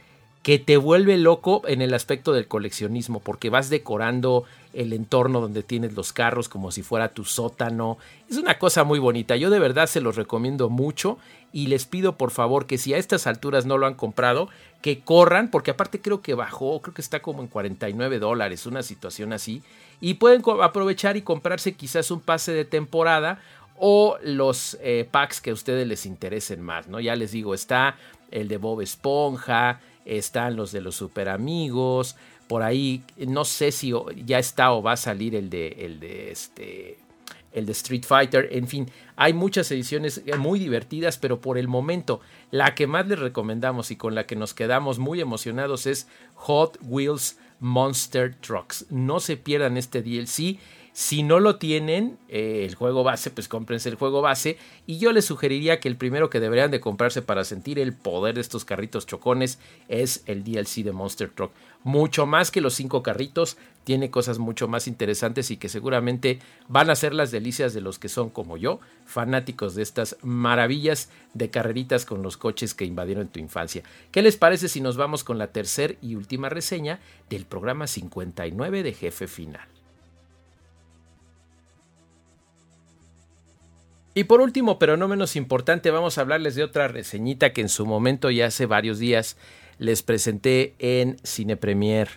que 0.42 0.58
te 0.58 0.76
vuelve 0.76 1.16
loco 1.18 1.62
en 1.66 1.82
el 1.82 1.94
aspecto 1.94 2.32
del 2.32 2.48
coleccionismo, 2.48 3.20
porque 3.20 3.50
vas 3.50 3.70
decorando 3.70 4.44
el 4.72 4.92
entorno 4.92 5.40
donde 5.40 5.62
tienes 5.62 5.94
los 5.94 6.12
carros 6.12 6.48
como 6.48 6.70
si 6.70 6.82
fuera 6.82 7.12
tu 7.12 7.24
sótano. 7.24 7.98
Es 8.28 8.36
una 8.36 8.58
cosa 8.58 8.84
muy 8.84 8.98
bonita. 8.98 9.36
Yo 9.36 9.50
de 9.50 9.58
verdad 9.58 9.86
se 9.86 10.00
los 10.00 10.16
recomiendo 10.16 10.68
mucho 10.70 11.18
y 11.52 11.66
les 11.66 11.84
pido 11.84 12.16
por 12.16 12.30
favor 12.30 12.66
que 12.66 12.78
si 12.78 12.94
a 12.94 12.98
estas 12.98 13.26
alturas 13.26 13.66
no 13.66 13.78
lo 13.78 13.86
han 13.86 13.94
comprado, 13.94 14.48
que 14.80 15.00
corran, 15.00 15.50
porque 15.50 15.70
aparte 15.70 16.00
creo 16.00 16.22
que 16.22 16.34
bajó, 16.34 16.80
creo 16.80 16.94
que 16.94 17.02
está 17.02 17.20
como 17.20 17.42
en 17.42 17.48
49 17.48 18.18
dólares, 18.18 18.66
una 18.66 18.82
situación 18.82 19.32
así. 19.32 19.62
Y 20.00 20.14
pueden 20.14 20.42
aprovechar 20.62 21.16
y 21.16 21.22
comprarse 21.22 21.74
quizás 21.74 22.10
un 22.10 22.20
pase 22.20 22.52
de 22.52 22.64
temporada 22.64 23.40
o 23.78 24.16
los 24.22 24.78
eh, 24.80 25.08
packs 25.10 25.40
que 25.40 25.50
a 25.50 25.54
ustedes 25.54 25.86
les 25.86 26.06
interesen 26.06 26.62
más, 26.62 26.88
¿no? 26.88 27.00
Ya 27.00 27.16
les 27.16 27.32
digo, 27.32 27.54
está 27.54 27.96
el 28.30 28.48
de 28.48 28.56
Bob 28.56 28.80
Esponja, 28.80 29.80
están 30.04 30.56
los 30.56 30.72
de 30.72 30.80
los 30.80 30.96
super 30.96 31.28
amigos, 31.28 32.16
por 32.52 32.62
ahí 32.62 33.02
no 33.16 33.46
sé 33.46 33.72
si 33.72 33.94
ya 34.26 34.38
está 34.38 34.72
o 34.72 34.82
va 34.82 34.92
a 34.92 34.96
salir 34.98 35.34
el 35.34 35.48
de 35.48 35.68
el 35.68 36.00
de 36.00 36.30
este 36.30 36.98
el 37.50 37.64
de 37.64 37.72
Street 37.72 38.04
Fighter, 38.04 38.46
en 38.52 38.68
fin, 38.68 38.90
hay 39.16 39.32
muchas 39.32 39.70
ediciones 39.70 40.22
muy 40.36 40.58
divertidas, 40.58 41.16
pero 41.16 41.40
por 41.40 41.56
el 41.56 41.66
momento 41.66 42.20
la 42.50 42.74
que 42.74 42.86
más 42.86 43.06
les 43.06 43.18
recomendamos 43.18 43.90
y 43.90 43.96
con 43.96 44.14
la 44.14 44.26
que 44.26 44.36
nos 44.36 44.52
quedamos 44.52 44.98
muy 44.98 45.22
emocionados 45.22 45.86
es 45.86 46.08
Hot 46.34 46.76
Wheels 46.82 47.38
Monster 47.58 48.34
Trucks. 48.34 48.84
No 48.90 49.18
se 49.18 49.38
pierdan 49.38 49.78
este 49.78 50.02
DLC 50.02 50.58
si 50.94 51.22
no 51.22 51.40
lo 51.40 51.56
tienen, 51.56 52.18
eh, 52.28 52.66
el 52.68 52.74
juego 52.74 53.02
base, 53.02 53.30
pues 53.30 53.48
cómprense 53.48 53.88
el 53.88 53.94
juego 53.94 54.20
base. 54.20 54.58
Y 54.86 54.98
yo 54.98 55.12
les 55.12 55.24
sugeriría 55.24 55.80
que 55.80 55.88
el 55.88 55.96
primero 55.96 56.28
que 56.28 56.38
deberían 56.38 56.70
de 56.70 56.80
comprarse 56.80 57.22
para 57.22 57.44
sentir 57.44 57.78
el 57.78 57.94
poder 57.94 58.34
de 58.34 58.42
estos 58.42 58.66
carritos 58.66 59.06
chocones 59.06 59.58
es 59.88 60.22
el 60.26 60.44
DLC 60.44 60.84
de 60.84 60.92
Monster 60.92 61.30
Truck. 61.30 61.52
Mucho 61.82 62.26
más 62.26 62.50
que 62.50 62.60
los 62.60 62.74
cinco 62.74 63.02
carritos, 63.02 63.56
tiene 63.84 64.10
cosas 64.10 64.38
mucho 64.38 64.68
más 64.68 64.86
interesantes 64.86 65.50
y 65.50 65.56
que 65.56 65.70
seguramente 65.70 66.38
van 66.68 66.90
a 66.90 66.94
ser 66.94 67.14
las 67.14 67.30
delicias 67.30 67.72
de 67.72 67.80
los 67.80 67.98
que 67.98 68.08
son 68.08 68.28
como 68.28 68.56
yo, 68.56 68.78
fanáticos 69.06 69.74
de 69.74 69.82
estas 69.82 70.16
maravillas 70.22 71.08
de 71.32 71.50
carreritas 71.50 72.04
con 72.04 72.22
los 72.22 72.36
coches 72.36 72.74
que 72.74 72.84
invadieron 72.84 73.28
tu 73.28 73.40
infancia. 73.40 73.82
¿Qué 74.12 74.22
les 74.22 74.36
parece 74.36 74.68
si 74.68 74.80
nos 74.82 74.98
vamos 74.98 75.24
con 75.24 75.38
la 75.38 75.48
tercera 75.48 75.94
y 76.02 76.14
última 76.14 76.50
reseña 76.50 77.00
del 77.30 77.46
programa 77.46 77.86
59 77.86 78.82
de 78.82 78.92
Jefe 78.92 79.26
Final? 79.26 79.71
Y 84.14 84.24
por 84.24 84.40
último, 84.40 84.78
pero 84.78 84.96
no 84.96 85.08
menos 85.08 85.36
importante, 85.36 85.90
vamos 85.90 86.18
a 86.18 86.20
hablarles 86.20 86.54
de 86.54 86.64
otra 86.64 86.86
reseñita 86.88 87.52
que 87.52 87.62
en 87.62 87.70
su 87.70 87.86
momento 87.86 88.30
ya 88.30 88.46
hace 88.46 88.66
varios 88.66 88.98
días 88.98 89.36
les 89.78 90.02
presenté 90.02 90.74
en 90.78 91.16
Cine 91.22 91.56
Premier. 91.56 92.08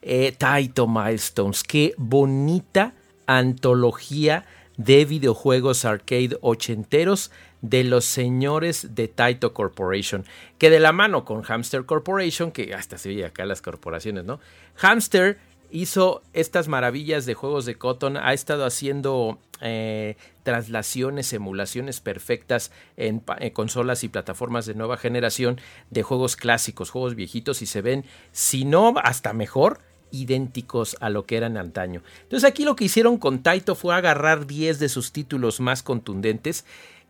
Eh, 0.00 0.32
Taito 0.36 0.88
Milestones, 0.88 1.62
qué 1.62 1.94
bonita 1.98 2.94
antología 3.26 4.46
de 4.76 5.04
videojuegos 5.04 5.84
arcade 5.84 6.38
ochenteros 6.40 7.30
de 7.60 7.84
los 7.84 8.04
señores 8.04 8.94
de 8.94 9.06
Taito 9.06 9.52
Corporation, 9.54 10.24
que 10.58 10.70
de 10.70 10.80
la 10.80 10.92
mano 10.92 11.24
con 11.24 11.42
Hamster 11.42 11.84
Corporation, 11.84 12.50
que 12.50 12.74
hasta 12.74 12.98
se 12.98 13.10
oye 13.10 13.24
acá 13.24 13.44
las 13.44 13.62
corporaciones, 13.62 14.24
¿no? 14.24 14.40
Hamster 14.74 15.38
hizo 15.72 16.22
estas 16.34 16.68
maravillas 16.68 17.26
de 17.26 17.34
juegos 17.34 17.64
de 17.64 17.76
Cotton, 17.76 18.16
ha 18.16 18.34
estado 18.34 18.64
haciendo 18.64 19.38
eh, 19.60 20.16
traslaciones, 20.42 21.32
emulaciones 21.32 22.00
perfectas 22.00 22.70
en, 22.96 23.22
consolas 23.52 24.04
y 24.04 24.08
plataformas 24.08 24.66
de 24.66 24.74
nueva 24.74 24.96
generación 24.98 25.60
de 25.90 26.02
juegos 26.02 26.36
clásicos, 26.36 26.90
juegos 26.90 27.14
viejitos 27.14 27.62
y 27.62 27.66
se 27.66 27.80
ven, 27.80 28.04
si 28.32 28.64
no 28.64 28.94
hasta 29.02 29.32
mejor, 29.32 29.80
idénticos 30.10 30.96
a 31.00 31.08
lo 31.08 31.24
que 31.24 31.38
eran 31.38 31.56
antaño. 31.56 32.02
Entonces 32.24 32.48
aquí 32.48 32.64
lo 32.64 32.76
que 32.76 32.84
hicieron 32.84 33.16
con 33.16 33.42
Taito 33.42 33.74
fue 33.74 33.94
agarrar 33.94 34.46
10 34.46 34.78
de 34.78 34.90
sus 34.90 35.10
títulos 35.12 35.58
más 35.58 35.82
contundentes 35.82 36.66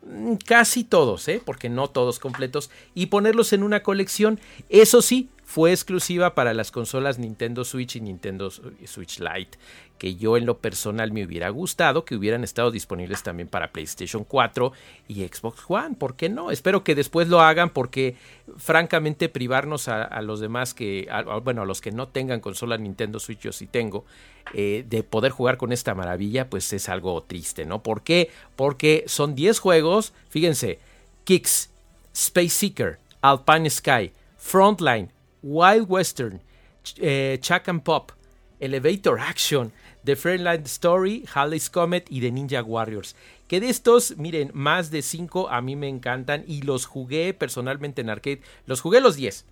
mm, 0.07 0.35
casi 0.47 0.85
todos, 0.85 1.27
¿eh? 1.27 1.43
porque 1.45 1.69
no 1.69 1.89
todos 1.89 2.21
completos, 2.21 2.71
y 2.95 3.07
ponerlos 3.07 3.53
en 3.53 3.65
una 3.65 3.83
colección. 3.83 4.39
Eso 4.69 5.03
sí, 5.03 5.31
fue 5.45 5.71
exclusiva 5.71 6.35
para 6.35 6.55
las 6.55 6.71
consolas 6.71 7.19
Nintendo 7.19 7.65
Switch 7.65 7.97
y 7.97 8.01
Nintendo 8.01 8.51
Switch 8.51 9.19
Lite, 9.19 9.59
que 9.99 10.15
yo 10.17 10.37
en 10.37 10.47
lo 10.47 10.59
personal 10.59 11.13
me 11.13 11.25
hubiera 11.25 11.49
gustado 11.51 12.05
que 12.05 12.17
hubieran 12.17 12.43
estado 12.43 12.71
disponibles 12.71 13.23
también 13.23 13.49
para 13.49 13.71
PlayStation 13.71 14.25
4 14.25 14.73
y 15.09 15.25
Xbox 15.27 15.65
One. 15.69 15.97
¿Por 15.97 16.17
qué 16.17 16.29
no? 16.29 16.51
Espero 16.51 16.85
que 16.85 16.95
después 16.95 17.29
lo 17.29 17.41
hagan 17.41 17.71
porque 17.71 18.17
francamente 18.57 19.29
privarnos 19.29 19.89
a, 19.89 20.23
los 20.23 20.41
demás 20.41 20.75
que, 20.75 21.09
bueno, 21.45 21.63
a 21.63 21.67
los 21.67 21.81
que 21.81 21.93
no 21.93 22.09
tengan 22.09 22.41
consola 22.41 22.79
Nintendo 22.79 23.21
Switch, 23.21 23.41
yo 23.41 23.53
sí 23.53 23.67
tengo, 23.67 24.05
eh, 24.55 24.85
de 24.89 25.03
poder 25.03 25.33
jugar 25.33 25.57
con 25.57 25.73
esta 25.73 25.95
maravilla, 25.95 26.49
pues 26.49 26.73
es 26.73 26.89
algo 26.89 27.23
triste, 27.23 27.65
¿no? 27.65 27.83
¿Por 27.83 28.03
qué? 28.03 28.31
Porque 28.57 29.05
son 29.07 29.35
10 29.35 29.59
juegos, 29.59 30.15
fíjense, 30.31 30.79
Kicks, 31.25 31.71
Space 32.13 32.49
Seeker, 32.49 32.99
Alpine 33.21 33.71
Sky, 33.71 34.13
Frontline, 34.37 35.11
Wild 35.43 35.89
Western, 35.89 36.41
eh, 36.99 37.39
Chuck 37.41 37.69
and 37.69 37.83
Pop, 37.83 38.13
Elevator 38.61 39.19
Action, 39.19 39.73
The 40.05 40.17
Friendline 40.17 40.65
Story, 40.67 41.25
Halley's 41.35 41.69
Comet 41.69 42.07
y 42.11 42.21
The 42.21 42.31
Ninja 42.31 42.63
Warriors. 42.63 43.17
Que 43.49 43.61
de 43.61 43.69
estos, 43.69 44.17
miren, 44.17 44.51
más 44.55 44.91
de 44.91 45.03
5 45.03 45.51
a 45.51 45.61
mí 45.61 45.77
me 45.77 45.89
encantan 45.89 46.45
y 46.47 46.63
los 46.63 46.87
jugué 46.87 47.35
personalmente 47.35 48.01
en 48.01 48.11
arcade. 48.11 48.41
Los 48.67 48.81
jugué 48.81 49.01
los 49.01 49.17
10. 49.17 49.45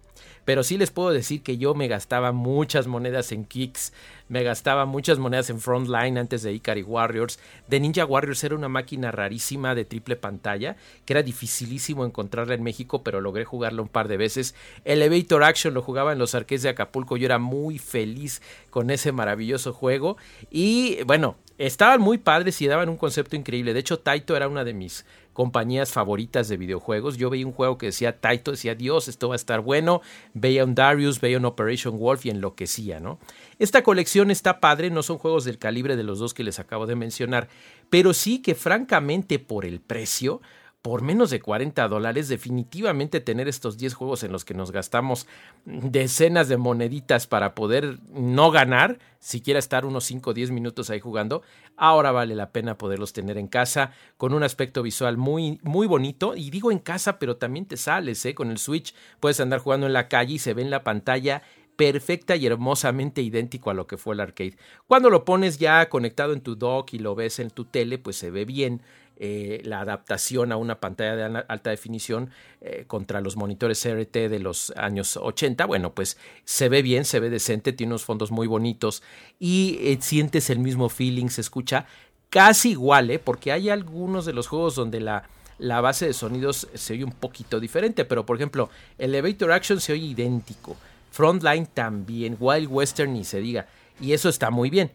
Pero 0.44 0.62
sí 0.62 0.78
les 0.78 0.90
puedo 0.90 1.10
decir 1.10 1.42
que 1.42 1.58
yo 1.58 1.74
me 1.74 1.88
gastaba 1.88 2.32
muchas 2.32 2.86
monedas 2.86 3.32
en 3.32 3.44
Kicks, 3.44 3.92
me 4.28 4.44
gastaba 4.44 4.86
muchas 4.86 5.18
monedas 5.18 5.50
en 5.50 5.60
Frontline 5.60 6.16
antes 6.16 6.42
de 6.42 6.52
Ikari 6.52 6.82
Warriors. 6.82 7.40
De 7.66 7.80
Ninja 7.80 8.04
Warriors 8.04 8.44
era 8.44 8.54
una 8.54 8.68
máquina 8.68 9.10
rarísima 9.10 9.74
de 9.74 9.84
triple 9.84 10.14
pantalla, 10.16 10.76
que 11.04 11.12
era 11.12 11.22
dificilísimo 11.22 12.04
encontrarla 12.04 12.54
en 12.54 12.62
México, 12.62 13.02
pero 13.02 13.20
logré 13.20 13.44
jugarla 13.44 13.82
un 13.82 13.88
par 13.88 14.06
de 14.06 14.16
veces. 14.16 14.54
Elevator 14.84 15.42
Action 15.42 15.74
lo 15.74 15.82
jugaba 15.82 16.12
en 16.12 16.18
los 16.18 16.34
arcades 16.34 16.62
de 16.62 16.68
Acapulco, 16.68 17.16
yo 17.16 17.26
era 17.26 17.38
muy 17.38 17.78
feliz 17.78 18.40
con 18.70 18.90
ese 18.90 19.10
maravilloso 19.10 19.72
juego. 19.72 20.16
Y 20.48 21.02
bueno, 21.04 21.36
estaban 21.58 22.00
muy 22.00 22.18
padres 22.18 22.60
y 22.62 22.68
daban 22.68 22.88
un 22.88 22.96
concepto 22.96 23.36
increíble. 23.36 23.74
De 23.74 23.80
hecho, 23.80 23.98
Taito 23.98 24.36
era 24.36 24.48
una 24.48 24.64
de 24.64 24.74
mis 24.74 25.04
compañías 25.40 25.90
favoritas 25.90 26.50
de 26.50 26.58
videojuegos. 26.58 27.16
Yo 27.16 27.30
veía 27.30 27.46
un 27.46 27.54
juego 27.54 27.78
que 27.78 27.86
decía 27.86 28.20
Taito, 28.20 28.50
decía 28.50 28.74
Dios, 28.74 29.08
esto 29.08 29.30
va 29.30 29.34
a 29.34 29.36
estar 29.36 29.62
bueno. 29.62 30.02
Veía 30.34 30.66
un 30.66 30.74
Darius, 30.74 31.18
veía 31.18 31.38
un 31.38 31.46
Operation 31.46 31.98
Wolf 31.98 32.26
y 32.26 32.28
enloquecía, 32.28 33.00
¿no? 33.00 33.18
Esta 33.58 33.82
colección 33.82 34.30
está 34.30 34.60
padre, 34.60 34.90
no 34.90 35.02
son 35.02 35.16
juegos 35.16 35.46
del 35.46 35.56
calibre 35.56 35.96
de 35.96 36.02
los 36.02 36.18
dos 36.18 36.34
que 36.34 36.44
les 36.44 36.58
acabo 36.58 36.86
de 36.86 36.94
mencionar, 36.94 37.48
pero 37.88 38.12
sí 38.12 38.42
que 38.42 38.54
francamente 38.54 39.38
por 39.38 39.64
el 39.64 39.80
precio, 39.80 40.42
por 40.82 41.02
menos 41.02 41.30
de 41.30 41.40
40 41.40 41.88
dólares, 41.88 42.28
definitivamente 42.28 43.20
tener 43.20 43.48
estos 43.48 43.76
10 43.76 43.92
juegos 43.94 44.22
en 44.22 44.32
los 44.32 44.46
que 44.46 44.54
nos 44.54 44.72
gastamos 44.72 45.26
decenas 45.64 46.48
de 46.48 46.56
moneditas 46.56 47.26
para 47.26 47.54
poder 47.54 47.98
no 48.10 48.50
ganar, 48.50 48.98
siquiera 49.18 49.58
estar 49.58 49.84
unos 49.84 50.04
5 50.04 50.30
o 50.30 50.34
10 50.34 50.50
minutos 50.52 50.88
ahí 50.88 50.98
jugando, 50.98 51.42
ahora 51.76 52.12
vale 52.12 52.34
la 52.34 52.50
pena 52.50 52.78
poderlos 52.78 53.12
tener 53.12 53.36
en 53.36 53.48
casa 53.48 53.92
con 54.16 54.32
un 54.32 54.42
aspecto 54.42 54.82
visual 54.82 55.18
muy, 55.18 55.58
muy 55.62 55.86
bonito. 55.86 56.34
Y 56.34 56.50
digo 56.50 56.72
en 56.72 56.78
casa, 56.78 57.18
pero 57.18 57.36
también 57.36 57.66
te 57.66 57.76
sales, 57.76 58.24
¿eh? 58.24 58.34
Con 58.34 58.50
el 58.50 58.58
Switch 58.58 58.94
puedes 59.20 59.40
andar 59.40 59.60
jugando 59.60 59.86
en 59.86 59.92
la 59.92 60.08
calle 60.08 60.34
y 60.34 60.38
se 60.38 60.54
ve 60.54 60.62
en 60.62 60.70
la 60.70 60.82
pantalla 60.82 61.42
perfecta 61.76 62.36
y 62.36 62.44
hermosamente 62.44 63.22
idéntico 63.22 63.70
a 63.70 63.74
lo 63.74 63.86
que 63.86 63.96
fue 63.96 64.14
el 64.14 64.20
arcade. 64.20 64.56
Cuando 64.86 65.08
lo 65.08 65.24
pones 65.24 65.58
ya 65.58 65.88
conectado 65.88 66.34
en 66.34 66.42
tu 66.42 66.54
dock 66.54 66.92
y 66.92 66.98
lo 66.98 67.14
ves 67.14 67.38
en 67.38 67.48
tu 67.48 67.64
tele, 67.64 67.96
pues 67.96 68.16
se 68.16 68.30
ve 68.30 68.44
bien. 68.44 68.82
Eh, 69.22 69.60
la 69.64 69.80
adaptación 69.80 70.50
a 70.50 70.56
una 70.56 70.80
pantalla 70.80 71.14
de 71.14 71.44
alta 71.46 71.68
definición 71.68 72.30
eh, 72.62 72.84
contra 72.86 73.20
los 73.20 73.36
monitores 73.36 73.82
CRT 73.82 74.30
de 74.30 74.38
los 74.38 74.72
años 74.78 75.18
80, 75.18 75.66
bueno, 75.66 75.92
pues 75.92 76.16
se 76.46 76.70
ve 76.70 76.80
bien, 76.80 77.04
se 77.04 77.20
ve 77.20 77.28
decente, 77.28 77.74
tiene 77.74 77.92
unos 77.92 78.06
fondos 78.06 78.30
muy 78.30 78.46
bonitos 78.46 79.02
y 79.38 79.76
eh, 79.82 79.98
sientes 80.00 80.48
el 80.48 80.58
mismo 80.58 80.88
feeling, 80.88 81.28
se 81.28 81.42
escucha 81.42 81.84
casi 82.30 82.70
igual, 82.70 83.20
porque 83.22 83.52
hay 83.52 83.68
algunos 83.68 84.24
de 84.24 84.32
los 84.32 84.48
juegos 84.48 84.74
donde 84.74 85.00
la, 85.00 85.28
la 85.58 85.82
base 85.82 86.06
de 86.06 86.14
sonidos 86.14 86.68
se 86.72 86.94
oye 86.94 87.04
un 87.04 87.12
poquito 87.12 87.60
diferente, 87.60 88.06
pero 88.06 88.24
por 88.24 88.36
ejemplo, 88.36 88.70
Elevator 88.96 89.52
Action 89.52 89.82
se 89.82 89.92
oye 89.92 90.06
idéntico, 90.06 90.78
Frontline 91.10 91.66
también, 91.66 92.38
Wild 92.40 92.68
Western 92.70 93.12
ni 93.12 93.24
se 93.24 93.40
diga, 93.40 93.66
y 94.00 94.14
eso 94.14 94.30
está 94.30 94.50
muy 94.50 94.70
bien. 94.70 94.90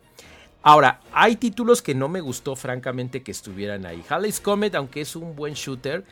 Ahora, 0.67 0.99
hay 1.11 1.35
títulos 1.35 1.83
que 1.83 1.93
no 1.93 2.09
me 2.09 2.21
gustó 2.21 2.55
francamente 2.55 3.21
que 3.21 3.29
estuvieran 3.29 3.85
ahí. 3.85 4.03
Halley's 4.09 4.39
Comet, 4.39 4.73
aunque 4.73 5.01
es 5.01 5.15
un 5.15 5.35
buen 5.35 5.53
shooter, 5.53 6.03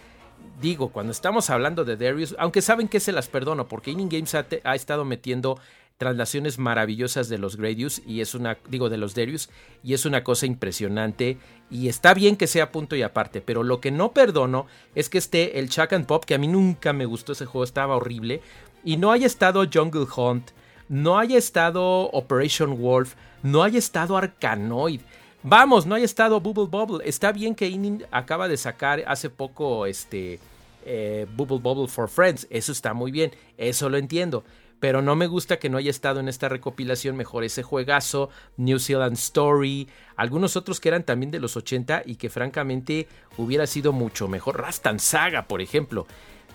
digo, 0.61 0.89
cuando 0.89 1.11
estamos 1.11 1.49
hablando 1.49 1.83
de 1.83 1.97
Darius, 1.97 2.35
aunque 2.37 2.61
saben 2.61 2.87
que 2.87 2.99
se 2.99 3.11
las 3.11 3.27
perdono, 3.27 3.67
porque 3.67 3.89
Inning 3.89 4.09
Games 4.09 4.35
ha, 4.35 4.75
estado 4.75 5.05
metiendo 5.05 5.59
traslaciones 5.97 6.59
maravillosas 6.59 7.29
de 7.29 7.39
los 7.39 7.57
Gradius 7.57 8.03
y 8.05 8.21
es 8.21 8.35
una, 8.35 8.59
digo, 8.69 8.89
de 8.89 8.97
los 8.97 9.15
Darius, 9.15 9.49
y 9.81 9.95
es 9.95 10.05
una 10.05 10.23
cosa 10.23 10.45
impresionante. 10.45 11.39
Y 11.71 11.87
está 11.87 12.13
bien 12.13 12.35
que 12.35 12.45
sea 12.45 12.71
punto 12.71 12.95
y 12.95 13.01
aparte, 13.01 13.41
pero 13.41 13.63
lo 13.63 13.81
que 13.81 13.89
no 13.89 14.11
perdono 14.11 14.67
es 14.93 15.09
que 15.09 15.17
esté 15.17 15.57
el 15.57 15.69
Chuck 15.69 15.93
and 15.93 16.05
Pop, 16.05 16.25
que 16.25 16.35
a 16.35 16.37
mí 16.37 16.47
nunca 16.47 16.93
me 16.93 17.07
gustó 17.07 17.31
ese 17.31 17.47
juego, 17.47 17.63
estaba 17.63 17.95
horrible, 17.95 18.41
y 18.83 18.97
no 18.97 19.11
haya 19.11 19.25
estado 19.25 19.65
Jungle 19.73 20.05
Hunt, 20.15 20.51
no 20.93 21.17
haya 21.17 21.39
estado 21.39 22.07
Operation 22.11 22.79
Wolf, 22.79 23.15
no 23.41 23.63
haya 23.63 23.79
estado 23.79 24.15
Arcanoid. 24.15 25.01
Vamos, 25.41 25.87
no 25.87 25.95
haya 25.95 26.05
estado 26.05 26.39
Bubble 26.39 26.67
Bubble. 26.67 27.09
Está 27.09 27.31
bien 27.31 27.55
que 27.55 27.67
Inin 27.67 28.05
acaba 28.11 28.47
de 28.47 28.57
sacar 28.57 29.03
hace 29.07 29.31
poco 29.31 29.87
este 29.87 30.39
eh, 30.85 31.25
Bubble 31.35 31.57
Bubble 31.57 31.87
for 31.87 32.07
Friends. 32.07 32.45
Eso 32.51 32.71
está 32.71 32.93
muy 32.93 33.11
bien. 33.11 33.31
Eso 33.57 33.89
lo 33.89 33.97
entiendo. 33.97 34.43
Pero 34.79 35.01
no 35.01 35.15
me 35.15 35.25
gusta 35.25 35.57
que 35.57 35.67
no 35.67 35.79
haya 35.79 35.89
estado 35.89 36.19
en 36.19 36.27
esta 36.27 36.47
recopilación 36.47 37.17
mejor 37.17 37.43
ese 37.43 37.63
juegazo, 37.63 38.29
New 38.57 38.77
Zealand 38.77 39.13
Story, 39.13 39.87
algunos 40.15 40.55
otros 40.55 40.79
que 40.79 40.89
eran 40.89 41.03
también 41.03 41.31
de 41.31 41.39
los 41.39 41.57
80 41.57 42.03
y 42.05 42.17
que 42.17 42.29
francamente 42.29 43.07
hubiera 43.37 43.65
sido 43.65 43.93
mucho 43.93 44.27
mejor. 44.27 44.61
Rastan 44.61 44.99
Saga, 44.99 45.47
por 45.47 45.59
ejemplo. 45.59 46.05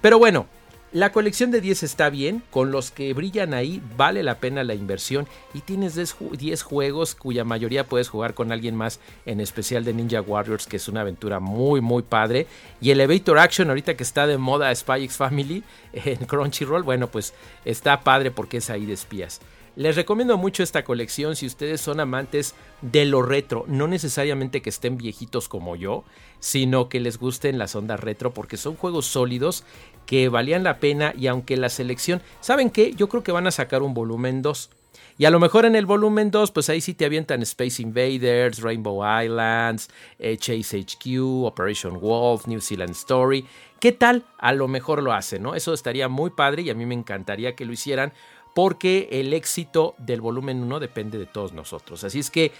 Pero 0.01 0.20
bueno, 0.20 0.46
la 0.92 1.12
colección 1.12 1.51
de 1.51 1.61
10 1.61 1.83
está 1.83 2.09
bien, 2.09 2.42
con 2.51 2.70
los 2.70 2.90
que 2.90 3.12
brillan 3.12 3.53
ahí 3.53 3.83
vale 3.98 4.22
la 4.22 4.38
pena 4.38 4.64
la 4.64 4.74
inversión 4.74 5.27
y 5.53 5.61
tienes 5.61 5.94
10 5.96 6.62
juegos 6.62 7.14
cuya 7.14 7.44
mayoría 7.44 7.85
puedes 7.85 8.09
jugar 8.09 8.33
con 8.33 8.53
alguien 8.53 8.74
más, 8.74 8.98
en 9.27 9.40
especial 9.40 9.85
de 9.85 9.92
Ninja 9.92 10.22
Warriors, 10.22 10.66
que 10.66 10.77
es 10.77 10.88
una 10.88 11.03
aventura 11.03 11.40
muy 11.40 11.83
muy 11.83 12.03
padre. 12.03 12.46
Y 12.81 12.90
Elevator 12.90 13.38
Action, 13.38 13.68
ahorita 13.68 13.96
que 13.96 14.03
está 14.03 14.27
de 14.27 14.38
moda 14.38 14.74
Spy 14.74 15.05
X 15.05 15.18
Family 15.18 15.62
en 15.92 16.24
Crunchyroll, 16.24 16.83
bueno 16.83 17.09
pues 17.09 17.35
está 17.66 18.01
padre 18.01 18.31
porque 18.31 18.57
es 18.57 18.70
ahí 18.70 18.87
de 18.87 18.94
espías. 18.94 19.40
Les 19.79 19.95
recomiendo 19.95 20.37
mucho 20.38 20.64
esta 20.64 20.83
colección 20.83 21.37
si 21.37 21.47
ustedes 21.47 21.81
son 21.81 22.01
amantes 22.01 22.57
de 22.83 23.05
lo 23.05 23.23
retro, 23.23 23.64
no 23.69 23.87
necesariamente 23.87 24.61
que 24.61 24.71
estén 24.71 24.99
viejitos 24.99 25.49
como 25.49 25.77
yo, 25.77 26.03
sino 26.41 26.88
que 26.88 26.99
les 26.99 27.17
gusten 27.17 27.59
las 27.59 27.77
ondas 27.77 28.01
retro 28.01 28.35
porque 28.35 28.57
son 28.57 28.75
juegos 28.75 29.07
sólidos 29.07 29.62
que 30.05 30.29
valían 30.29 30.64
la 30.64 30.81
pena 30.81 31.14
y 31.17 31.29
aunque 31.29 31.57
la 31.57 31.69
selección, 31.69 32.23
¿saben 32.41 32.71
qué? 32.71 32.93
Yo 32.93 33.09
creo 33.09 33.23
que 33.23 33.31
van 33.31 33.47
a 33.47 33.53
sacar 33.53 33.85
un 33.85 33.95
volumen 33.95 34.43
2. 34.43 34.69
Y 35.17 35.27
a 35.27 35.31
lo 35.31 35.38
mejor 35.38 35.64
en 35.64 35.77
el 35.77 35.87
volumen 35.87 36.33
2, 36.33 36.51
pues 36.51 36.69
ahí 36.71 36.81
sí 36.81 36.95
te 36.95 37.05
avientan 37.05 37.43
Space 37.43 37.81
Invaders, 37.81 38.61
Rainbow 38.61 39.03
Islands, 39.23 39.91
eh, 40.19 40.37
Chase 40.37 40.79
HQ, 40.79 41.45
Operation 41.45 42.01
Wolf, 42.01 42.47
New 42.47 42.61
Zealand 42.61 42.93
Story. 42.93 43.47
¿Qué 43.81 43.93
tal? 43.93 44.25
A 44.38 44.53
lo 44.53 44.67
mejor 44.67 45.03
lo 45.05 45.12
hacen, 45.12 45.43
¿no? 45.43 45.55
Eso 45.55 45.73
estaría 45.73 46.09
muy 46.09 46.31
padre 46.31 46.62
y 46.62 46.71
a 46.71 46.75
mí 46.75 46.85
me 46.85 46.95
encantaría 46.95 47.55
que 47.55 47.64
lo 47.64 47.73
hicieran 47.73 48.12
porque 48.59 49.07
el 49.12 49.35
éxito 49.35 49.94
del 49.99 50.21
volumen 50.21 50.61
1 50.64 50.81
depende 50.81 51.16
de 51.16 51.27
todos 51.27 51.53
nosotros. 51.53 52.03
Así 52.03 52.18
es 52.18 52.29
que 52.29 52.51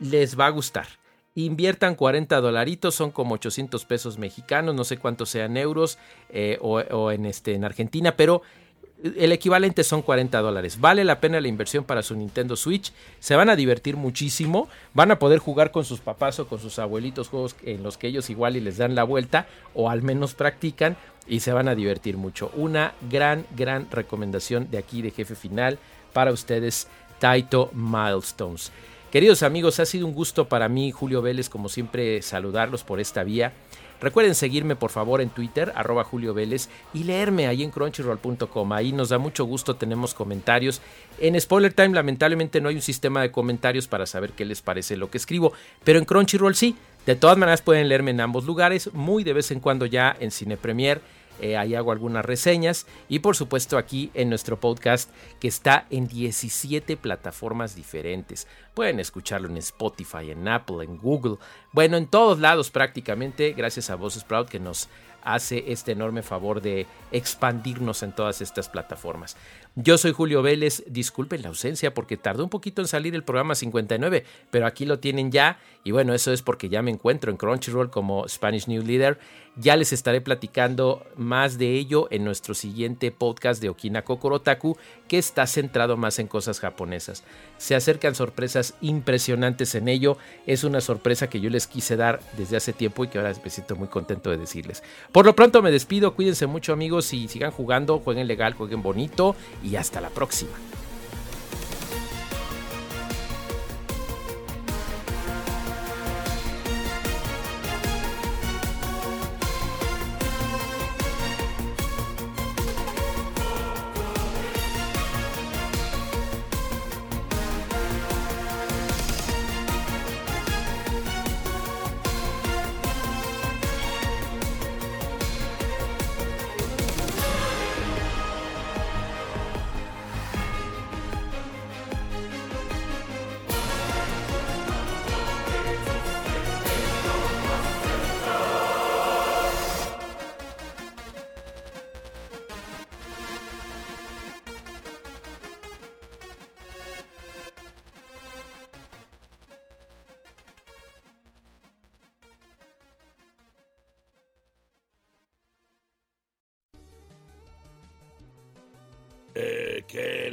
les 0.00 0.40
va 0.40 0.46
a 0.46 0.48
gustar. 0.48 0.86
Inviertan 1.34 1.96
40 1.96 2.40
dolaritos, 2.40 2.94
son 2.94 3.10
como 3.10 3.34
800 3.34 3.84
pesos 3.84 4.16
mexicanos, 4.16 4.74
no 4.74 4.84
sé 4.84 4.96
cuántos 4.96 5.28
sean 5.28 5.58
euros 5.58 5.98
eh, 6.30 6.56
o, 6.62 7.10
en, 7.10 7.26
este, 7.26 7.52
en 7.52 7.66
Argentina, 7.66 8.16
pero 8.16 8.40
el 9.02 9.32
equivalente 9.32 9.84
son 9.84 10.02
40 10.02 10.40
dólares. 10.40 10.80
Vale 10.80 11.04
la 11.04 11.20
pena 11.20 11.40
la 11.40 11.48
inversión 11.48 11.84
para 11.84 12.02
su 12.02 12.16
Nintendo 12.16 12.56
Switch. 12.56 12.92
Se 13.20 13.36
van 13.36 13.48
a 13.48 13.56
divertir 13.56 13.96
muchísimo. 13.96 14.68
Van 14.92 15.10
a 15.10 15.18
poder 15.18 15.38
jugar 15.38 15.70
con 15.70 15.84
sus 15.84 16.00
papás 16.00 16.40
o 16.40 16.48
con 16.48 16.58
sus 16.58 16.78
abuelitos 16.78 17.28
juegos 17.28 17.54
en 17.62 17.82
los 17.82 17.96
que 17.96 18.08
ellos 18.08 18.28
igual 18.28 18.56
y 18.56 18.60
les 18.60 18.76
dan 18.76 18.94
la 18.94 19.04
vuelta 19.04 19.46
o 19.74 19.88
al 19.88 20.02
menos 20.02 20.34
practican 20.34 20.96
y 21.28 21.40
se 21.40 21.52
van 21.52 21.68
a 21.68 21.74
divertir 21.74 22.16
mucho. 22.16 22.50
Una 22.56 22.94
gran, 23.08 23.46
gran 23.56 23.88
recomendación 23.90 24.68
de 24.70 24.78
aquí 24.78 25.02
de 25.02 25.12
jefe 25.12 25.34
final 25.36 25.78
para 26.12 26.32
ustedes 26.32 26.88
Taito 27.20 27.70
Milestones. 27.72 28.72
Queridos 29.12 29.42
amigos, 29.42 29.80
ha 29.80 29.86
sido 29.86 30.06
un 30.06 30.12
gusto 30.12 30.48
para 30.48 30.68
mí, 30.68 30.90
Julio 30.90 31.22
Vélez, 31.22 31.48
como 31.48 31.68
siempre, 31.68 32.20
saludarlos 32.20 32.84
por 32.84 33.00
esta 33.00 33.24
vía. 33.24 33.54
Recuerden 34.00 34.34
seguirme 34.34 34.76
por 34.76 34.90
favor 34.90 35.20
en 35.20 35.30
Twitter, 35.30 35.72
arroba 35.74 36.04
Julio 36.04 36.34
Vélez, 36.34 36.68
y 36.94 37.04
leerme 37.04 37.46
ahí 37.46 37.62
en 37.62 37.70
crunchyroll.com. 37.70 38.72
Ahí 38.72 38.92
nos 38.92 39.08
da 39.08 39.18
mucho 39.18 39.44
gusto, 39.44 39.76
tenemos 39.76 40.14
comentarios. 40.14 40.80
En 41.18 41.40
Spoiler 41.40 41.72
Time 41.72 41.94
lamentablemente 41.94 42.60
no 42.60 42.68
hay 42.68 42.76
un 42.76 42.82
sistema 42.82 43.22
de 43.22 43.32
comentarios 43.32 43.88
para 43.88 44.06
saber 44.06 44.32
qué 44.32 44.44
les 44.44 44.62
parece 44.62 44.96
lo 44.96 45.10
que 45.10 45.18
escribo, 45.18 45.52
pero 45.84 45.98
en 45.98 46.04
Crunchyroll 46.04 46.54
sí. 46.54 46.76
De 47.06 47.16
todas 47.16 47.38
maneras 47.38 47.62
pueden 47.62 47.88
leerme 47.88 48.10
en 48.10 48.20
ambos 48.20 48.44
lugares, 48.44 48.92
muy 48.92 49.24
de 49.24 49.32
vez 49.32 49.50
en 49.50 49.60
cuando 49.60 49.86
ya 49.86 50.14
en 50.20 50.30
Cine 50.30 50.58
Premier 50.58 51.00
eh, 51.40 51.56
ahí 51.56 51.74
hago 51.74 51.92
algunas 51.92 52.24
reseñas 52.24 52.86
y 53.08 53.20
por 53.20 53.36
supuesto 53.36 53.78
aquí 53.78 54.10
en 54.14 54.28
nuestro 54.28 54.58
podcast 54.58 55.10
que 55.40 55.48
está 55.48 55.86
en 55.90 56.08
17 56.08 56.96
plataformas 56.96 57.74
diferentes. 57.74 58.46
Pueden 58.74 59.00
escucharlo 59.00 59.48
en 59.48 59.56
Spotify, 59.56 60.30
en 60.30 60.46
Apple, 60.48 60.84
en 60.84 60.98
Google, 60.98 61.36
bueno, 61.72 61.96
en 61.96 62.06
todos 62.06 62.38
lados 62.38 62.70
prácticamente, 62.70 63.52
gracias 63.52 63.90
a 63.90 63.96
Voz 63.96 64.14
Sprout 64.14 64.48
que 64.48 64.60
nos 64.60 64.88
hace 65.22 65.64
este 65.72 65.92
enorme 65.92 66.22
favor 66.22 66.62
de 66.62 66.86
expandirnos 67.12 68.02
en 68.02 68.12
todas 68.12 68.40
estas 68.40 68.68
plataformas. 68.68 69.36
Yo 69.74 69.98
soy 69.98 70.12
Julio 70.12 70.42
Vélez, 70.42 70.82
disculpen 70.86 71.42
la 71.42 71.48
ausencia 71.48 71.94
porque 71.94 72.16
tardó 72.16 72.42
un 72.44 72.50
poquito 72.50 72.82
en 72.82 72.88
salir 72.88 73.14
el 73.14 73.22
programa 73.22 73.54
59, 73.54 74.24
pero 74.50 74.66
aquí 74.66 74.86
lo 74.86 74.98
tienen 74.98 75.30
ya 75.30 75.58
y 75.84 75.90
bueno, 75.90 76.14
eso 76.14 76.32
es 76.32 76.42
porque 76.42 76.68
ya 76.68 76.82
me 76.82 76.90
encuentro 76.90 77.30
en 77.30 77.36
Crunchyroll 77.36 77.90
como 77.90 78.26
Spanish 78.28 78.66
New 78.66 78.82
Leader. 78.82 79.18
Ya 79.60 79.74
les 79.74 79.92
estaré 79.92 80.20
platicando 80.20 81.04
más 81.16 81.58
de 81.58 81.74
ello 81.74 82.06
en 82.12 82.24
nuestro 82.24 82.54
siguiente 82.54 83.10
podcast 83.10 83.60
de 83.60 83.68
Okina 83.68 84.02
Kokorotaku, 84.02 84.76
que 85.08 85.18
está 85.18 85.48
centrado 85.48 85.96
más 85.96 86.20
en 86.20 86.28
cosas 86.28 86.60
japonesas. 86.60 87.24
Se 87.56 87.74
acercan 87.74 88.14
sorpresas 88.14 88.74
impresionantes 88.80 89.74
en 89.74 89.88
ello. 89.88 90.16
Es 90.46 90.62
una 90.62 90.80
sorpresa 90.80 91.28
que 91.28 91.40
yo 91.40 91.50
les 91.50 91.66
quise 91.66 91.96
dar 91.96 92.20
desde 92.36 92.56
hace 92.56 92.72
tiempo 92.72 93.02
y 93.02 93.08
que 93.08 93.18
ahora 93.18 93.32
me 93.42 93.50
siento 93.50 93.74
muy 93.74 93.88
contento 93.88 94.30
de 94.30 94.38
decirles. 94.38 94.84
Por 95.10 95.26
lo 95.26 95.34
pronto 95.34 95.60
me 95.60 95.72
despido, 95.72 96.14
cuídense 96.14 96.46
mucho 96.46 96.72
amigos 96.72 97.12
y 97.12 97.26
sigan 97.26 97.50
jugando, 97.50 97.98
jueguen 97.98 98.28
legal, 98.28 98.54
jueguen 98.54 98.80
bonito 98.80 99.34
y 99.64 99.74
hasta 99.74 100.00
la 100.00 100.10
próxima. 100.10 100.52